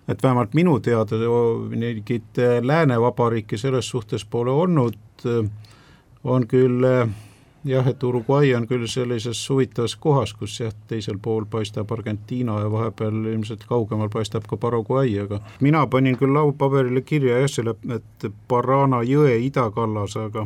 [0.08, 1.18] et vähemalt minu teada
[1.70, 4.98] mingit lääne vabariiki selles suhtes pole olnud,
[6.24, 6.86] on küll
[7.66, 12.72] jah, et Uruguay on küll sellises huvitavas kohas, kus jah, teisel pool paistab Argentiina ja
[12.72, 18.28] vahepeal ilmselt kaugemal paistab ka Paraguay, aga mina panin küll laupaberile kirja jah, selle, et
[18.48, 20.46] Parana jõe idakallas, aga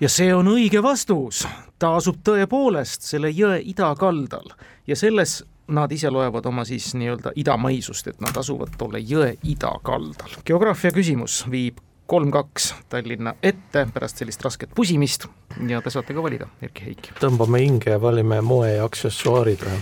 [0.00, 1.44] ja see on õige vastus,
[1.78, 4.52] ta asub tõepoolest selle jõe idakaldal
[4.86, 10.38] ja selles nad ise loevad oma siis nii-öelda idamaisust, et nad asuvad tolle jõe idakaldal.
[10.44, 15.26] geograafia küsimus viib kolm-kaks Tallinna ette pärast sellist rasket pusimist
[15.68, 17.14] ja te saate ka valida, Erki Heiki.
[17.20, 19.80] tõmbame hinge ja valime moe ja aksessuaarid või?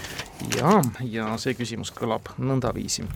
[0.56, 3.08] ja, ja see küsimus kõlab nõndaviisi.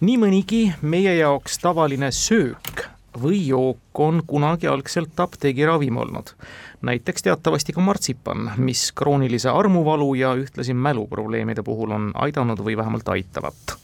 [0.00, 2.88] nii mõnigi meie jaoks tavaline söök
[3.22, 6.34] või jook on kunagi algselt apteegiravim olnud
[6.82, 13.08] näiteks teatavasti ka martsipan, mis kroonilise armuvalu ja ühtlasi mäluprobleemide puhul on aidanud või vähemalt
[13.08, 13.76] aitavat.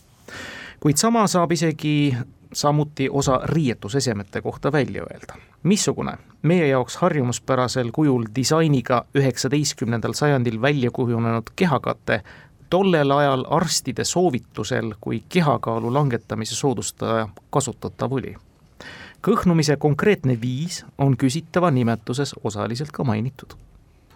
[0.81, 2.17] kuid sama saab isegi
[2.53, 5.35] samuti osa riietusesemete kohta välja öelda.
[5.63, 12.23] missugune meie jaoks harjumuspärasel kujul disainiga üheksateistkümnendal sajandil välja kujunenud kehakate
[12.71, 18.37] tollel ajal arstide soovitusel kui kehakaalu langetamise soodustaja kasutatav oli
[19.25, 23.57] kõhnumise konkreetne viis on küsitava nimetuses osaliselt ka mainitud.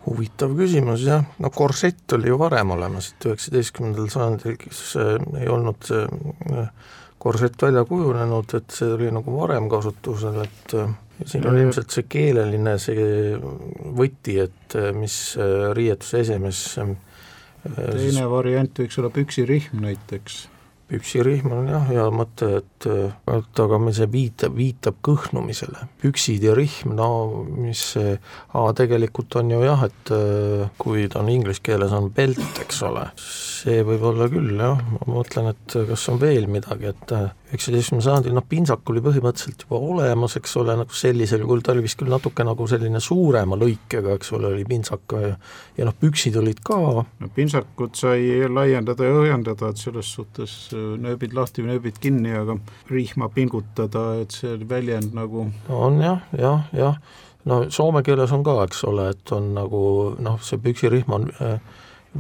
[0.09, 4.81] huvitav küsimus jah, no korsett oli ju varem olemas, et üheksateistkümnendal sajandil, kes
[5.40, 6.71] ei olnud see äh,
[7.21, 10.94] korsett välja kujunenud, et see oli nagu varem kasutusel, et äh,
[11.27, 13.09] siin on ilmselt see keeleline see
[13.99, 15.18] võti, et mis
[15.77, 18.23] riietuse esemes teine siis...
[18.31, 20.44] variant võiks olla püksirihm näiteks
[20.88, 25.88] püksirihm on jah hea mõte, et et aga see viitab, viitab kõhnumisele.
[26.03, 27.09] püksid ja rihm, no
[27.59, 28.14] mis see,
[28.55, 30.12] aa tegelikult on ju jah, et
[30.79, 35.11] kui ta on inglise keeles on belt, eks ole, see võib olla küll jah, ma
[35.19, 37.14] mõtlen, et kas on veel midagi, et
[37.49, 41.87] üheksateistkümnendal sajandil noh, pintsak oli põhimõtteliselt juba olemas, eks ole, nagu sellisel kujul, ta oli
[41.87, 45.35] vist küll natuke nagu selline suurema lõikega, eks ole, oli pintsak ja
[45.79, 46.79] ja noh, püksid olid ka.
[47.05, 52.59] no pintsakut sai laiendada ja õhjendada, et selles suhtes nööbid lahti nööbid kinni, aga
[52.90, 56.96] rihma pingutada, et see väljend nagu on jah, jah, jah,
[57.48, 59.83] no soome keeles on ka, eks ole, et on nagu
[60.24, 61.59] noh, see püksirihm on äh,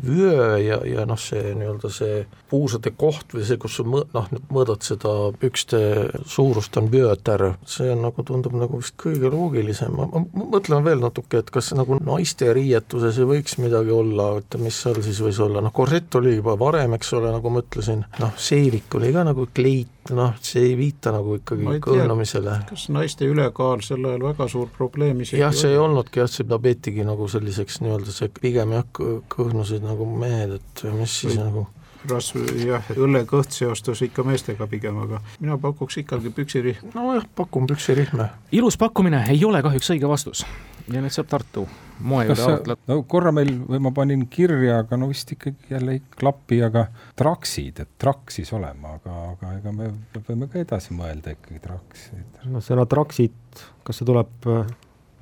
[0.04, 4.28] vöö ja, ja noh, see nii-öelda see puusade koht või see, kus sa mõ-, noh,
[4.52, 5.80] mõõdad seda pükste
[6.28, 11.02] suurust, on vööter, see on nagu, tundub nagu vist kõige loogilisem, ma, ma mõtlen veel
[11.02, 15.40] natuke, et kas nagu naiste riietuses ei võiks midagi olla, et mis seal siis võis
[15.44, 19.26] olla, noh, korsett oli juba varem, eks ole, nagu ma ütlesin, noh, seelik oli ka
[19.28, 22.54] nagu kleit, noh, see ei viita nagu ikkagi kõõnamisele.
[22.70, 26.58] kas naiste ülekaal sel ajal väga suur probleem isegi jah, see ei olnudki jah, seda
[26.62, 28.86] peetigi nagu selliseks nii-öelda see pigem jah,
[29.34, 31.42] kõhnusid nagu mehed, et mis siis Või...
[31.42, 31.66] nagu
[32.08, 36.92] rasv, jah, õllekõht seostus ikka meestega pigem, aga mina pakuks ikkagi püksirihm.
[36.94, 38.30] nojah, pakun püksirihme.
[38.54, 40.44] ilus pakkumine ei ole kahjuks õige vastus
[40.92, 41.64] ja nüüd saab Tartu
[42.00, 42.80] moejuurde arutleda.
[42.88, 46.86] no korra meil, või ma panin kirja, aga no vist ikkagi jälle ei klapi, aga
[47.18, 49.90] traksid, et traksis olema, aga, aga ega me
[50.28, 52.44] võime ka edasi mõelda ikkagi traksid.
[52.52, 54.76] no sõna traksid, kas see tuleb äh,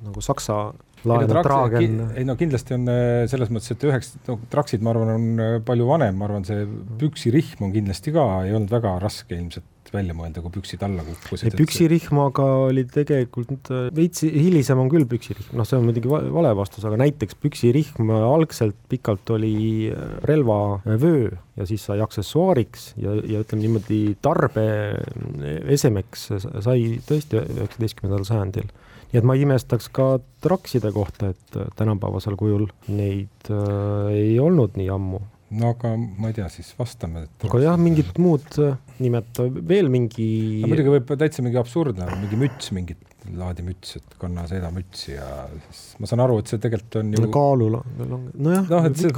[0.07, 0.59] nagu saksa
[1.03, 1.97] Tragen.
[2.17, 5.55] ei no kindlasti on äh, selles mõttes, et üheks, no traksid, ma arvan, on äh,
[5.65, 6.65] palju vanem, ma arvan, see
[7.01, 11.53] püksirihm on kindlasti ka, ei olnud väga raske ilmselt välja mõelda, kui püksid alla kukkusid.
[11.55, 16.87] püksirihmaga oli tegelikult äh, veits hilisem on küll püksirihm, noh, see on muidugi vale vastus,
[16.87, 19.93] aga näiteks püksirihm algselt pikalt oli
[20.27, 26.27] relvavöö ja siis sai aksessuaariks ja, ja ütleme niimoodi tarbeesemeks
[26.65, 28.67] sai tõesti üheksateistkümnendal sajandil
[29.11, 34.37] nii et ma ei imestaks ka trakside kohta, et äh, tänapäevasel kujul neid äh, ei
[34.43, 35.21] olnud nii ammu.
[35.57, 37.27] no aga ma ei tea, siis vastame.
[37.47, 40.27] aga jah, mingit muud äh, nimeta, veel mingi.
[40.67, 43.03] muidugi võib täitsa mingi absurdne, mingi müts, mingit
[43.37, 47.15] laadi müts, et kanna seda mütsi ja siis ma saan aru, et see tegelikult on
[47.15, 49.15] ju no kaalul, nojah noh, et see,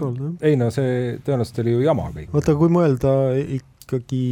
[0.49, 2.32] ei no see tõenäoliselt oli ju jama kõik.
[2.34, 3.13] oota, kui mõelda
[3.58, 4.23] ikkagi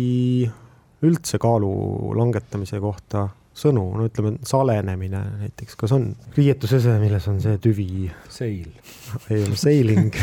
[1.06, 1.70] üldse kaalu
[2.18, 7.90] langetamise kohta sõnu, no ütleme, salenemine näiteks, kas on riietusese, milles on see tüvi?
[8.34, 8.70] seil.
[9.32, 10.14] ei ole sailing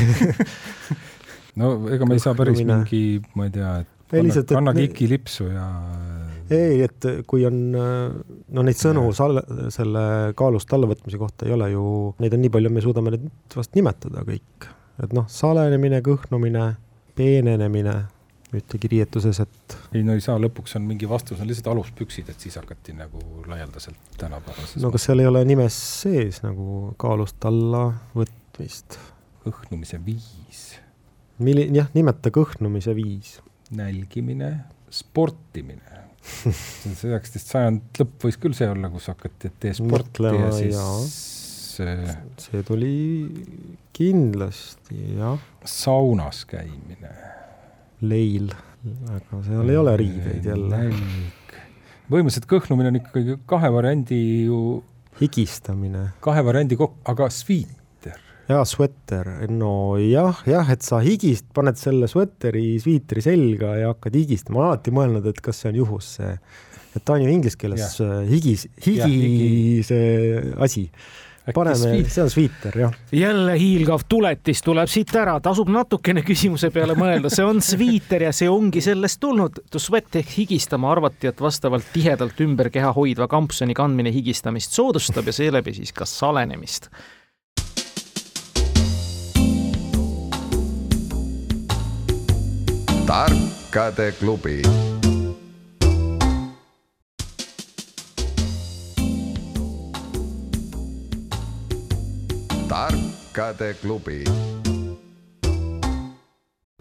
[1.61, 3.05] no ega me ei saa päris mingi,
[3.39, 5.67] ma ei tea, et anna, anna kiki lipsu ja
[6.53, 9.43] ei, et kui on, no neid sõnu sal-,
[9.73, 10.05] selle
[10.37, 11.85] kaalust allavõtmise kohta ei ole ju,
[12.21, 14.69] neid on nii palju, me suudame neid vast nimetada kõik.
[15.03, 16.75] et noh, salenemine, kõhnumine,
[17.17, 17.97] peenenemine
[18.55, 22.47] ühtegi riietuses, et ei no ei saa, lõpuks on mingi vastus, on lihtsalt aluspüksid, et
[22.47, 27.89] siis hakati nagu laialdaselt tänapäevases no kas seal ei ole nimes sees nagu kaalust alla
[28.17, 29.01] võtmist?
[29.45, 30.61] kõhnumise viis.
[31.45, 33.37] Milli-, jah, nimeta kõhnumise viis.
[33.75, 34.51] nälgimine,
[34.93, 40.51] sportimine see üheksateist sajand lõpp võis küll see olla, kus hakati, et tee sporti ja
[40.55, 40.79] siis
[41.75, 41.97] see
[42.41, 42.95] see tuli
[43.97, 45.41] kindlasti, jah.
[45.69, 47.13] saunas käimine
[48.09, 48.51] leil,
[49.13, 50.81] aga seal ei ole riideid jälle.
[52.11, 54.59] põhimõtteliselt kõhnumine on ikkagi kahe variandi ju.
[55.21, 56.11] higistamine.
[56.25, 58.21] kahe variandi kokku, aga sviiter.
[58.51, 64.21] jaa, sweater, no jah, jah, et sa higist, paned selle sweateri, sviitri selga ja hakkad
[64.21, 66.39] higistama, ma olen alati mõelnud, et kas see on juhus see,
[66.95, 70.89] et ta on ju inglise keeles higis, higi, higi see asi
[71.53, 72.95] paneme, see on sviiter, jah.
[73.13, 78.33] jälle hiilgav tuletis tuleb siit ära, tasub natukene küsimuse peale mõelda, see on sviiter ja
[78.33, 79.61] see ongi sellest tulnud.
[79.71, 85.29] To sweat ehk higistama arvati, et vastavalt tihedalt ümber keha hoidva kampsuni kandmine higistamist soodustab
[85.29, 86.89] ja seeläbi siis ka salenemist.
[93.05, 94.63] tarkade klubi
[102.75, 104.25] tarkade klubi.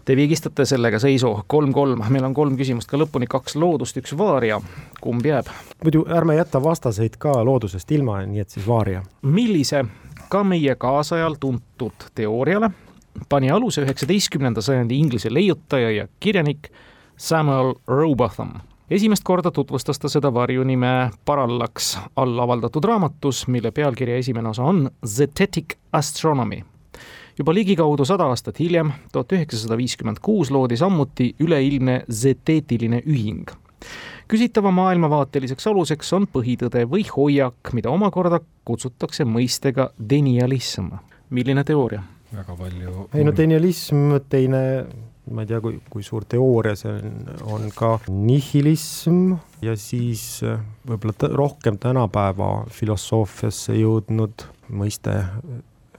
[0.04, 4.58] Te viigistate sellega seisu kolm-kolm, meil on kolm küsimust ka lõpuni, kaks loodust, üks vaaria.
[5.00, 5.46] kumb jääb?
[5.84, 9.04] muidu ärme jäta vastaseid ka loodusest ilma, nii et siis vaaria.
[9.22, 9.84] millise
[10.28, 12.70] ka meie kaasajal tuntud teooriale
[13.28, 16.72] pani aluse üheksateistkümnenda sajandi Inglise leiutaja ja kirjanik
[17.16, 18.58] Samuel Rowbotham
[18.90, 24.90] esimest korda tutvustas ta seda varjunime Parallax all avaldatud raamatus, mille pealkirja esimene osa on
[25.06, 26.62] Zetetic Astronomy.
[27.38, 33.50] juba ligikaudu sada aastat hiljem, tuhat üheksasada viiskümmend kuus, loodi samuti üleilmne zeteetiline ühing.
[34.28, 40.92] küsitava maailmavaateliseks aluseks on põhitõde või hoiak, mida omakorda kutsutakse mõistega denialism.
[41.30, 42.02] milline teooria?
[42.32, 44.86] väga palju ei no denialism, teine
[45.32, 50.60] ma ei tea, kui, kui suur teooria see on, on ka nihilism ja siis äh,
[50.88, 55.16] võib-olla rohkem tänapäeva filosoofiasse jõudnud mõiste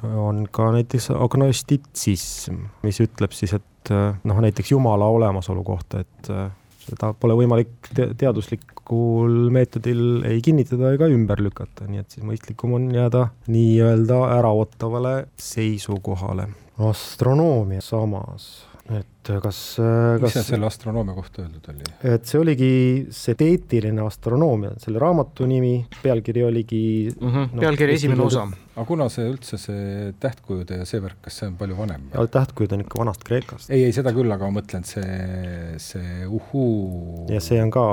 [0.05, 6.29] on ka näiteks agnostitsism, mis ütleb siis, et äh, noh, näiteks Jumala olemasolu kohta, et
[6.29, 6.51] äh,
[6.85, 12.77] seda pole võimalik te teaduslikul meetodil ei kinnitada ega ümber lükata, nii et siis mõistlikum
[12.77, 16.51] on jääda nii-öelda äraootavale seisukohale.
[16.77, 19.07] astronoomia samas et
[19.43, 21.87] kas, kas mis seal selle astronoomia kohta öeldud oli?
[22.13, 22.69] et see oligi
[23.15, 28.47] seteetiline astronoomia, selle raamatu nimi, pealkiri oligi mm -hmm, no, pealkiri esimene osa.
[28.75, 32.09] aga kuna see üldse, see tähtkujude ja see värk, kas see on palju vanem?
[32.31, 33.69] tähtkujud on ikka vanast Kreekast.
[33.69, 37.27] ei, ei seda küll, aga ma mõtlen, see, see uhuu.
[37.29, 37.85] ja see on ka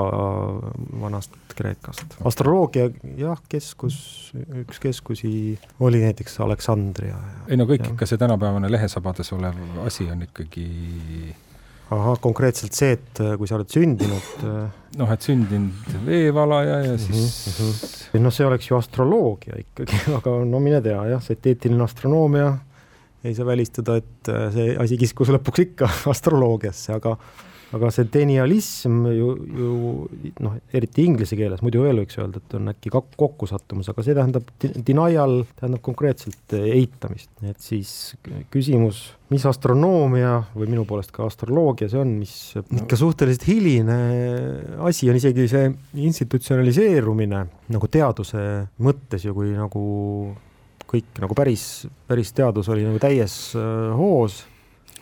[1.01, 2.17] vanast Kreekast.
[2.25, 3.97] astroloogia jah, keskus,
[4.63, 7.17] üks keskusi oli näiteks Aleksandria.
[7.47, 7.93] ei no kõik ja.
[7.93, 10.67] ikka see tänapäevane lehesabades olev asi on ikkagi
[11.91, 14.29] ahah, konkreetselt see, et äh, kui sa oled sündinud.
[14.47, 14.67] Äh,
[14.99, 17.71] noh, et sündinud veevalaja ja siis mm.
[17.71, 18.23] -hmm.
[18.23, 22.51] noh, see oleks ju astroloogia ikkagi, aga no mine tea jah, see eetiline astronoomia
[23.23, 27.17] ei saa välistada, et äh, see asi kiskus lõpuks ikka astroloogiasse, aga
[27.73, 29.71] aga see denialism ju, ju
[30.45, 34.53] noh, eriti inglise keeles, muidu veel võiks öelda, et on äkki kokkusattumus, aga see tähendab,
[34.61, 38.13] denial tähendab konkreetselt eitamist, et siis
[38.53, 43.99] küsimus, mis astronoomia või minu poolest ka astroloogia see on, mis ikka suhteliselt hiline
[44.85, 45.73] asi on, isegi see
[46.05, 48.45] institutsionaliseerumine nagu teaduse
[48.85, 49.83] mõttes ju, kui nagu
[50.93, 51.67] kõik nagu päris,
[52.05, 54.43] päris teadus oli nagu täies äh, hoos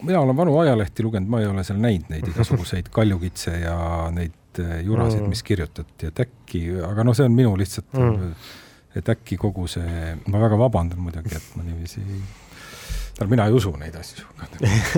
[0.01, 3.77] mina olen vanu ajalehti lugenud, ma ei ole seal näinud neid igasuguseid kaljukitse ja
[4.13, 8.35] neid äh, jurasid, mis kirjutati, et äkki, aga noh, see on minu lihtsalt mm.,
[8.99, 12.01] et äkki kogu see, ma väga vabandan muidugi, et ma niiviisi
[13.21, 14.25] no mina ei usu neid asju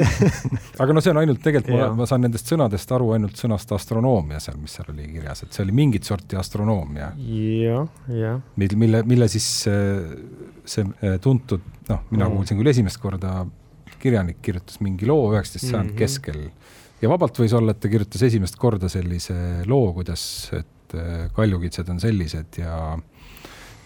[0.84, 4.39] aga no see on ainult tegelikult, ma, ma saan nendest sõnadest aru ainult sõnast astronoomia
[4.43, 7.11] seal, mis seal oli kirjas, et see oli mingit sorti astronoomia.
[7.17, 8.39] jah, jah.
[8.57, 10.15] mille, mille siis äh,
[10.65, 13.43] see äh, tuntud, noh, mina kuulsin küll esimest korda
[14.04, 16.04] kirjanik kirjutas mingi loo üheksateist sajandi mm -hmm.
[16.04, 19.36] keskel ja vabalt võis olla, et ta kirjutas esimest korda sellise
[19.70, 20.26] loo, kuidas,
[20.56, 22.78] et äh, kaljukitsed on sellised ja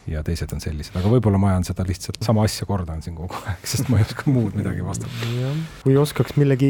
[0.07, 3.35] ja teised on sellised, aga võib-olla ma ajan seda lihtsalt sama asja kordan siin kogu
[3.43, 5.51] aeg, sest ma ei oska muud midagi vastata.
[5.83, 6.69] kui oskaks millegi,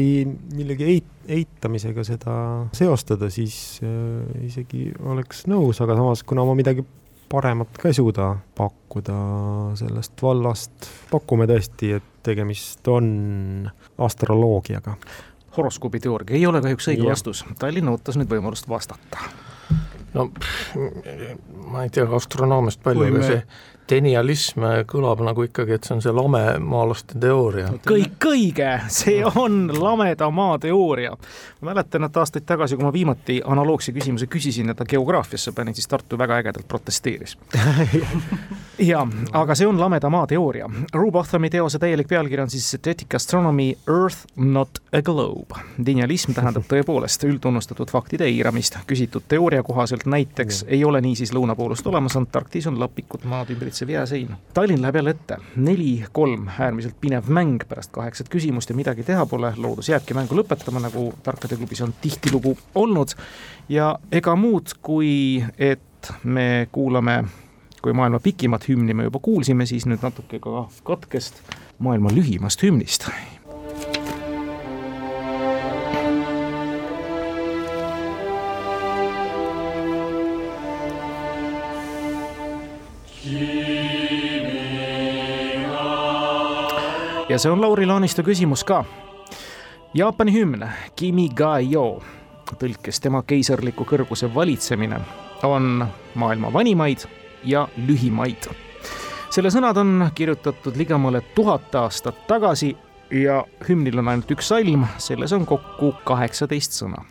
[0.58, 2.34] millegi eit-, eitamisega seda
[2.76, 6.82] seostada, siis äh, isegi oleks nõus, aga samas, kuna ma midagi
[7.28, 9.16] paremat ka ei suuda pakkuda
[9.78, 14.96] sellest vallast, pakume tõesti, et tegemist on astroloogiaga.
[15.56, 19.18] horoskoobi teooria ei ole kahjuks õige vastus, Tallinn ootas nüüd võimalust vastata.
[20.14, 20.30] No
[21.68, 23.42] ma ei tea astronoomiast palju, aga see
[23.90, 27.70] denialism kõlab nagu ikkagi, et see on see lamemaalaste teooria.
[27.86, 31.16] kõik õige, see on lameda maa teooria.
[31.60, 35.74] ma mäletan, et aastaid tagasi, kui ma viimati analoogse küsimuse küsisin ja ta geograafiasse panin,
[35.74, 37.36] siis Tartu väga ägedalt protesteeris
[38.90, 40.68] ja, aga see on lameda maa teooria.
[40.94, 45.54] Rue Bothami teose täielik pealkiri on siis Synthetic Astronomy Earth not a globe.
[45.86, 48.78] denialism tähendab tõepoolest üldtunnustatud faktide eiramist.
[48.86, 53.88] küsitud teooria kohaselt näiteks ei ole niisiis lõunapoolust olemas, Antarktis on lapikud maad ümbritsev ümbritsev
[53.88, 54.36] jääsein.
[54.54, 59.52] Tallinn läheb jälle ette, neli-kolm, äärmiselt pinev mäng pärast kaheksat küsimust ja midagi teha pole,
[59.56, 63.14] loodus jääbki mängu lõpetama, nagu Tarkade klubis on tihtilugu olnud.
[63.68, 67.24] ja ega muud, kui et me kuulame,
[67.82, 71.42] kui maailma pikimat hümni me juba kuulsime, siis nüüd natuke ka katkest
[71.78, 73.06] maailma lühimast hümnist
[87.28, 88.84] ja see on Lauri Laanistu küsimus ka.
[89.94, 90.64] Jaapani hümn
[90.96, 92.00] Kimi ga yo,
[92.60, 95.00] tõlkes tema keisarliku kõrguse valitsemine,
[95.44, 97.04] on maailma vanimaid
[97.44, 98.48] ja lühimaid.
[99.30, 102.76] selle sõnad on kirjutatud ligemale tuhat aastat tagasi
[103.10, 107.04] ja hümnil on ainult üks salm, selles on kokku kaheksateist sõna.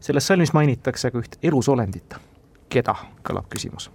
[0.00, 2.14] selles salmis mainitakse ka üht elusolendit.
[2.68, 3.90] keda, kõlab küsimus.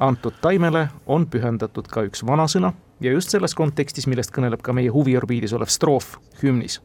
[0.00, 4.92] antud taimele on pühendatud ka üks vanasõna ja just selles kontekstis, millest kõneleb ka meie
[4.92, 6.80] huviorbiidis olev stroof hümnis.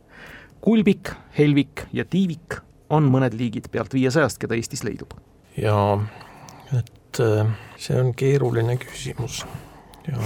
[0.62, 2.60] kulbik, helvik ja tiivik
[2.90, 5.14] on mõned liigid pealt viiesajast, keda Eestis leidub.
[5.58, 6.00] ja
[6.74, 7.48] et äh,
[7.78, 9.46] see on keeruline küsimus
[10.08, 10.18] ja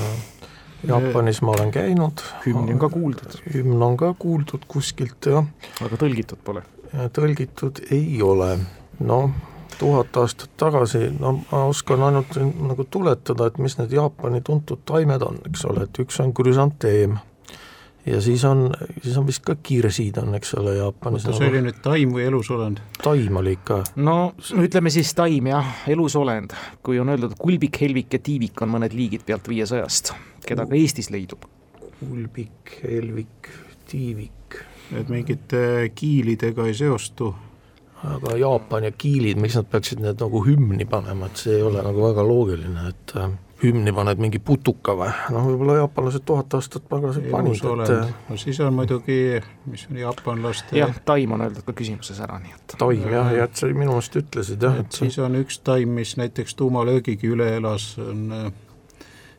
[0.87, 2.21] Jaapanis ma olen käinud.
[2.45, 3.37] hümni on ka kuuldud.
[3.53, 5.45] hümn on ka kuuldud kuskilt, jah.
[5.81, 6.63] aga tõlgitud pole?
[7.13, 8.57] tõlgitud ei ole,
[8.99, 9.31] noh
[9.79, 15.25] tuhat aastat tagasi, no ma oskan ainult nagu tuletada, et mis need Jaapani tuntud taimed
[15.25, 17.17] on, eks ole, et üks on krüsanteem
[18.07, 18.71] ja siis on,
[19.03, 21.25] siis on vist ka kirsid on, eks ole, Jaapanis.
[21.25, 22.81] oota, see oli nüüd taim või elusolend?
[23.03, 23.81] taim oli ikka.
[23.99, 24.17] no
[24.63, 29.25] ütleme siis taim jah, elusolend, kui on öeldud kulbik, helvik ja tiivik on mõned liigid
[29.27, 30.13] pealt viiesajast,
[30.47, 31.43] keda ka Eestis leidub.
[31.99, 33.51] kulbik, helvik,
[33.91, 34.61] tiivik.
[34.95, 37.33] et mingite kiilidega ei seostu
[38.03, 41.81] aga Jaapan ja Kiilid, miks nad peaksid need nagu hümni panema, et see ei ole
[41.85, 43.31] nagu väga loogiline, et äh,
[43.63, 48.37] hümni paned mingi putuka või, noh võib-olla jaapanlased tuhat aastat tagasi panid, et äh, no
[48.37, 49.17] siis on muidugi,
[49.65, 53.49] mis on jaapanlaste jah, taim on öeldud ka küsimuses ära, nii et taim jah, ja
[53.49, 57.49] et sa minu meelest ütlesid jah, et siis on üks taim, mis näiteks tuumalöögigi üle
[57.57, 58.47] elas, on äh,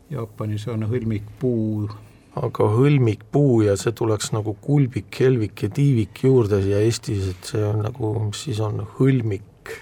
[0.09, 1.88] Jaapanis on hõlmikpuu
[2.37, 7.62] aga hõlmikpuu ja see tuleks nagu kulbik, helvik ja tiivik juurde siia Eestis, et see
[7.64, 9.72] on nagu, mis siis on hõlmik,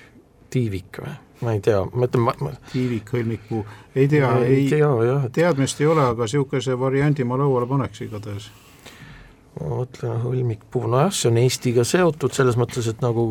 [0.52, 1.14] tiivik või?
[1.42, 5.26] ma ei tea, ma ütlen, ma, ma tiivik, hõlmikpuu, ei tea, ei, ei tea, jah,
[5.26, 5.34] et...
[5.36, 8.46] teadmist ei ole, aga niisuguse variandi ma lauale paneks igatahes.
[9.58, 13.26] ma mõtlen, hõlmikpuu, nojah, see on Eestiga seotud selles mõttes, et nagu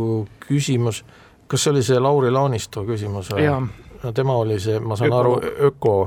[0.46, 1.02] küsimus,
[1.50, 3.50] kas see oli see Lauri Laanistu küsimus või?
[4.04, 5.24] no tema oli see, ma saan öko.
[5.24, 5.36] aru,
[5.72, 5.98] öko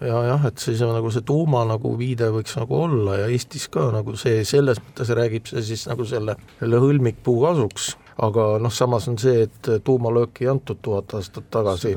[0.00, 3.68] ja jah, et siis on nagu see tuuma nagu viide võiks nagu olla ja Eestis
[3.72, 7.92] ka nagu see, selles mõttes räägib see siis nagu selle, selle hõlmikpuu kasuks,
[8.24, 11.94] aga noh, samas on see, et tuumalööki ei antud tuhat aastat tagasi,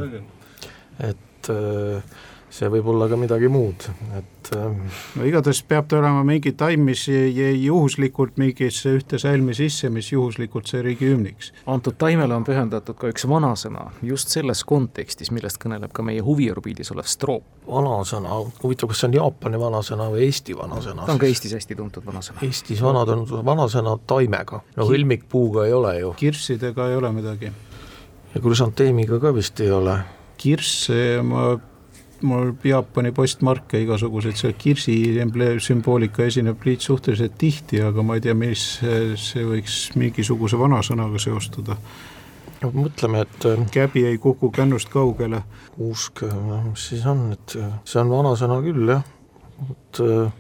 [1.04, 2.22] et äh,
[2.54, 3.88] see võib olla ka midagi muud,
[4.18, 4.84] et ähm,
[5.18, 10.12] no igatahes peab ta olema mingi taim, mis jäi juhuslikult mingisse ühte salmi sisse, mis
[10.12, 11.52] juhuslikult sai riigihümniks.
[11.74, 16.94] antud taimele on pühendatud ka üks vanasõna just selles kontekstis, millest kõneleb ka meie huviorbiidis
[16.94, 17.50] olev stroop.
[17.66, 21.08] vanasõna, huvitav, kas see on Jaapani vanasõna või Eesti vanasõna?
[21.08, 22.46] ta on ka Eestis hästi tuntud vanasõna.
[22.46, 26.16] Eestis vanad on vanasõna taimega, no hõlmikpuuga ei ole ju.
[26.22, 27.54] kirssidega ei ole midagi.
[28.36, 30.04] ja krüsanteemiga ka vist ei ole
[30.38, 31.54] kirsse ma
[32.24, 34.96] mul Jaapani postmarke igasuguseid, see kirsi
[35.64, 38.66] sümboolika esineb liit suhteliselt tihti, aga ma ei tea, mis
[39.20, 41.78] see võiks mingisuguse vanasõnaga seostuda.
[42.64, 45.44] no mõtleme, et äh, käbi ei kuku kännust kaugele.
[45.78, 46.24] usk,
[46.70, 49.04] mis siis on, et see on vanasõna küll jah,
[49.70, 50.32] et äh,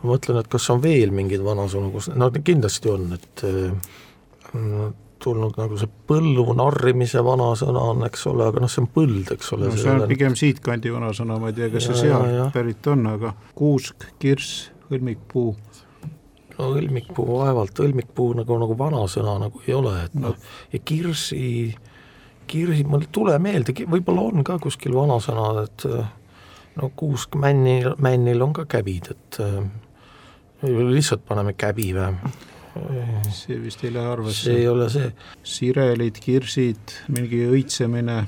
[0.00, 4.90] ma mõtlen, et kas on veel mingeid vanasõnu, kus, no kindlasti on, et äh,
[5.22, 9.52] tulnud nagu see põllu narrimise vanasõna on, eks ole, aga noh, see on põld, eks
[9.56, 9.78] ole no,.
[9.78, 14.08] see on pigem siitkandi vanasõna, ma ei tea, kas see sealt pärit on, aga kuusk,
[14.22, 15.54] kirss, hõlmikpuu.
[16.56, 20.52] no hõlmikpuu vaevalt, hõlmikpuu nagu, nagu vanasõna nagu ei ole, et noh no.
[20.72, 21.42] ja kirsi,
[22.50, 25.86] kirsi, mul ei tule meelde, võib-olla on ka kuskil vanasõna, et
[26.80, 29.40] no kuusk männil, männil on ka käbid, et
[30.62, 32.12] lihtsalt paneme käbi või
[33.34, 34.44] see vist ei lähe arvesse.
[34.44, 35.12] see ei ole see.
[35.42, 38.18] sirelid, kirsid, mingi õitsemine.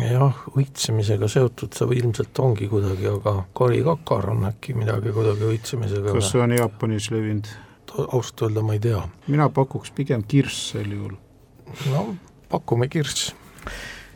[0.00, 6.16] jah, õitsemisega seotud see ilmselt ongi kuidagi, aga karikakar on äkki midagi kuidagi õitsemisega.
[6.16, 7.50] kas see on Jaapanis levinud?
[7.92, 9.02] ausalt öelda ma ei tea.
[9.28, 11.18] mina pakuks pigem kirss sel juhul.
[11.92, 12.06] no
[12.48, 13.34] pakume kirss.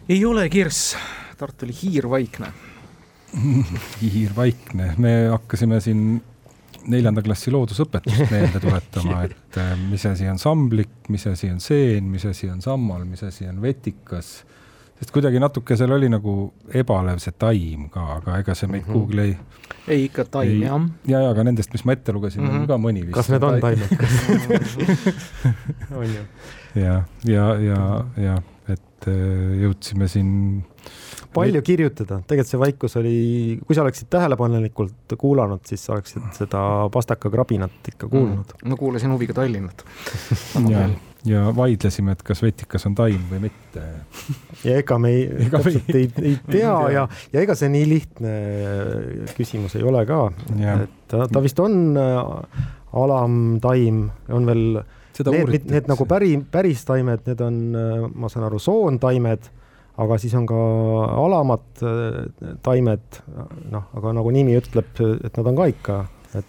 [0.08, 0.96] ei ole kirss,
[1.36, 2.52] Tartu oli hiirvaikne
[4.00, 6.22] hiirvaikne, me hakkasime siin
[6.92, 12.04] neljanda klassi loodusõpetust meelde tuletama, et äh, mis asi on samblik, mis asi on seen,
[12.12, 14.28] mis asi on sammal, mis asi on vetikas,
[14.96, 16.32] sest kuidagi natuke seal oli nagu
[16.74, 18.92] ebalev see taim ka, aga ega see meid mm -hmm.
[18.92, 19.36] kuhugi ei
[19.88, 20.80] ei, ikka taim, jah.
[21.06, 22.54] ja, ja aga nendest, mis ma ette lugesin mm, -hmm.
[22.54, 22.66] on mhm.
[22.66, 23.14] ka mõni vist.
[23.14, 23.90] kas need on taimed
[26.00, 26.22] on ju.
[26.82, 29.14] ja, ja, ja, ja et äh,
[29.62, 30.64] jõudsime siin
[31.36, 33.16] palju kirjutada, tegelikult see vaikus oli,
[33.66, 36.62] kui sa oleksid tähelepanelikult kuulanud, siis sa oleksid seda
[36.92, 38.56] pastakakrabinat ikka kuulnud.
[38.56, 38.70] Mm..
[38.70, 39.84] no kuulasin huviga Tallinnat.
[40.66, 40.86] Ja,
[41.26, 43.82] ja vaidlesime, et kas vetikas on taim või mitte.
[44.64, 48.34] ja ega me ei, täpselt ei, ei tea ja, ja ega see nii lihtne
[49.36, 50.20] küsimus ei ole ka,
[50.56, 52.66] et ta, ta vist on äh,
[53.04, 54.66] alamtaim, on veel
[55.16, 59.48] Seda need, need nagu päri, päris taimed, need on, äh, ma saan aru, soontaimed
[60.02, 60.58] aga siis on ka
[61.22, 62.20] alamad äh,
[62.64, 63.22] taimed,
[63.72, 65.98] noh, aga nagu nimi ütleb, et nad on ka ikka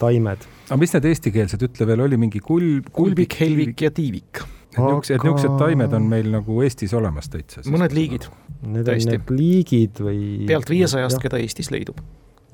[0.01, 0.43] taimed.
[0.67, 4.43] aga mis need eestikeelsed, ütle veel, oli mingi kulb, kulbik, helvik ja tiivik.
[4.43, 7.63] et niisugused aga..., niisugused taimed on meil nagu Eestis olemas täitsa?
[7.71, 8.27] mõned liigid.
[8.67, 10.21] Need on need liigid või?
[10.49, 12.01] pealt viiesajast, keda Eestis leidub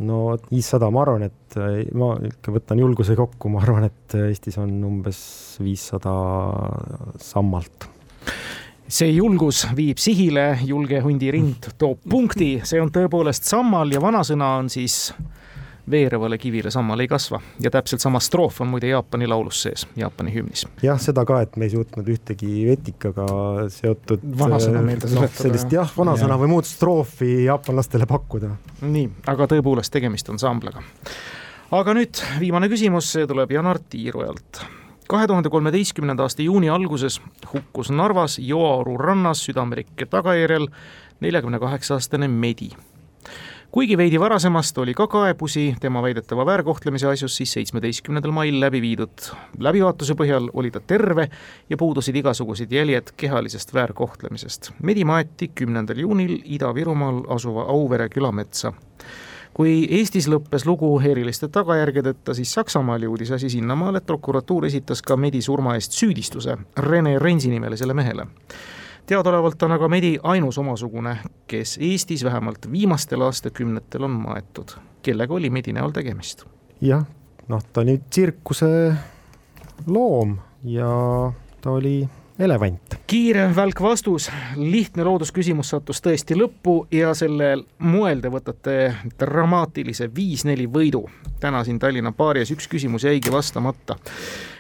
[0.04, 4.58] no viissada, ma arvan, et äh, ma ikka võtan julguse kokku, ma arvan, et Eestis
[4.62, 5.20] on umbes
[5.64, 6.14] viissada
[7.22, 7.90] sammalt
[8.88, 14.58] see julgus viib sihile, julge hundi rind toob punkti, see on tõepoolest sammal ja vanasõna
[14.60, 15.14] on siis
[15.90, 20.34] veerevale kivile sammal ei kasva ja täpselt sama stroof on muide Jaapani laulus sees, Jaapani
[20.36, 20.66] hümnis.
[20.84, 23.26] jah, seda ka, et me ei suutnud ühtegi vetikaga
[23.74, 25.44] seotud vanasõna meelde tuletada no,.
[25.44, 26.42] sellist jah, vanasõna ja.
[26.44, 28.54] või muud stroofi jaapanlastele pakkuda.
[28.84, 30.86] nii, aga tõepoolest tegemist on samblaga.
[31.72, 34.64] aga nüüd viimane küsimus, see tuleb Janar Tiirojalt
[35.08, 37.22] kahe tuhande kolmeteistkümnenda aasta juuni alguses
[37.54, 40.68] hukkus Narvas Joaoru rannas südamerikke tagajärjel
[41.20, 42.70] neljakümne kaheksa aastane Medi.
[43.72, 49.30] kuigi veidi varasemast oli ka kaebusi tema väidetava väärkohtlemise asjus, siis seitsmeteistkümnendal mail läbi viidud
[49.60, 51.30] läbivaatuse põhjal oli ta terve
[51.70, 54.72] ja puudusid igasugused jäljed kehalisest väärkohtlemisest.
[54.82, 58.74] Medi maeti kümnendal juunil Ida-Virumaal asuva Auvere külametsa
[59.54, 65.18] kui Eestis lõppes lugu eriliste tagajärgedeta, siis Saksamaal jõudis asi sinnamaale, et prokuratuur esitas ka
[65.18, 68.26] Medi surma eest süüdistuse Rene Rensi nimelisele mehele.
[69.06, 74.78] teadaolevalt on aga Medi ainus omasugune, kes Eestis vähemalt viimastel aastakümnetel on maetud.
[75.02, 76.46] kellega oli Medi näol tegemist?
[76.82, 77.06] jah,
[77.48, 78.96] noh, ta oli tsirkuse
[79.88, 81.32] loom ja
[81.62, 82.10] ta oli
[82.40, 82.96] elevant.
[83.08, 88.78] kiire välk vastus, lihtne loodusküsimus sattus tõesti lõppu ja sellel moel te võtate
[89.20, 91.06] dramaatilise viis-neli võidu.
[91.40, 93.96] täna siin Tallinna baarias üks küsimus jäigi vastamata.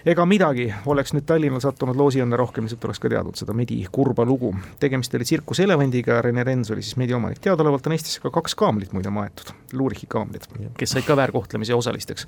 [0.05, 4.25] Ega midagi, oleks nüüd Tallinnal sattunud loosiõnne rohkem, lihtsalt oleks ka teadnud seda Medi kurba
[4.27, 4.53] lugu.
[4.79, 8.93] tegemist oli tsirkuselevandiga, Rene Rens oli siis Medi omanik, teadaolevalt on Eestis ka kaks kaamlit
[8.93, 10.47] muide maetud, Lurichi kaamlid,
[10.77, 12.27] kes said ka väärkohtlemise osalisteks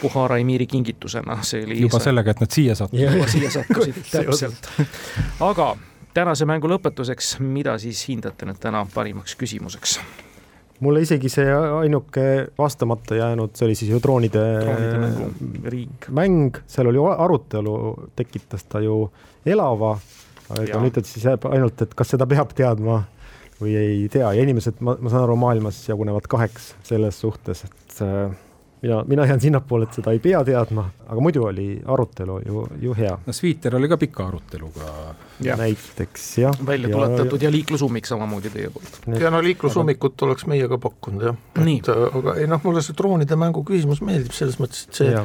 [0.00, 3.14] Puhara emiiri kingitusena, see oli juba sellega, et nad siia sattusid.
[3.16, 4.68] juba siia sattusid, täpselt.
[5.40, 5.70] aga
[6.14, 9.98] tänase mängu lõpetuseks, mida siis hindate nüüd täna parimaks küsimuseks?
[10.84, 12.26] Mulle isegi see ainuke
[12.58, 17.76] vastamata jäänud, see oli siis ju troonide, troonide mäng, mäng, seal oli arutelu,
[18.16, 19.04] tekitas ta ju
[19.46, 19.96] elava,
[20.52, 23.02] aga nüüd et siis jääb ainult, et kas seda peab teadma
[23.60, 24.28] või ei tea.
[24.36, 28.34] Ja inimesed, ma, ma saan aru, maailmas jagunevad kaheks selles suhtes, et äh,
[28.86, 32.94] mina, mina jään sinnapoole, et seda ei pea teadma, aga muidu oli arutelu ju, ju
[32.94, 33.18] hea.
[33.26, 35.14] no Sviiter oli ka pika aruteluga.
[35.56, 36.58] näiteks jah.
[36.66, 39.00] välja tuletatud ja, ja liiklusummik samamoodi teie poolt.
[39.20, 40.26] ja no liiklusummikut aga...
[40.30, 44.36] oleks meie ka pakkunud jah, et aga ei noh, mulle see troonide mängu küsimus meeldib
[44.36, 45.24] selles mõttes, et see ja.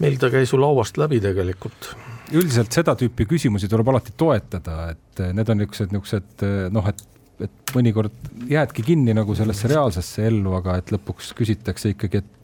[0.00, 1.92] meil ta käis ju lauast läbi tegelikult
[2.32, 7.06] üldiselt seda tüüpi küsimusi tuleb alati toetada, et need on niisugused, niisugused noh, et
[7.44, 8.14] et mõnikord
[8.50, 12.40] jäädki kinni nagu sellesse reaalsesse ellu, aga et lõpuks küsitakse ikkagi, et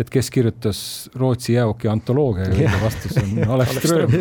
[0.00, 4.10] et kes kirjutas Rootsi jääoki antoloogia ja õige vastus on Alex Ström.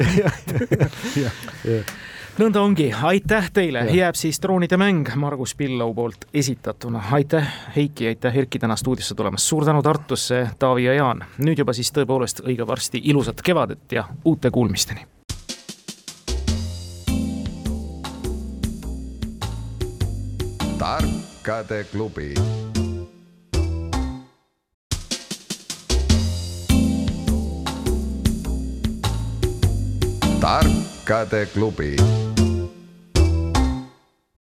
[2.39, 7.03] nõnda ongi, aitäh teile, jääb siis droonide mäng Margus Pillau poolt esitatuna.
[7.11, 9.45] aitäh, Heiki, aitäh, Erki, täna stuudiosse tulemast.
[9.45, 11.25] suur tänu Tartusse, Taavi ja Jaan.
[11.37, 15.05] nüüd juba siis tõepoolest õige varsti ilusat kevadet ja uute kuulmisteni.
[20.77, 22.33] Tarkade klubi
[30.41, 32.24] tarkade klubi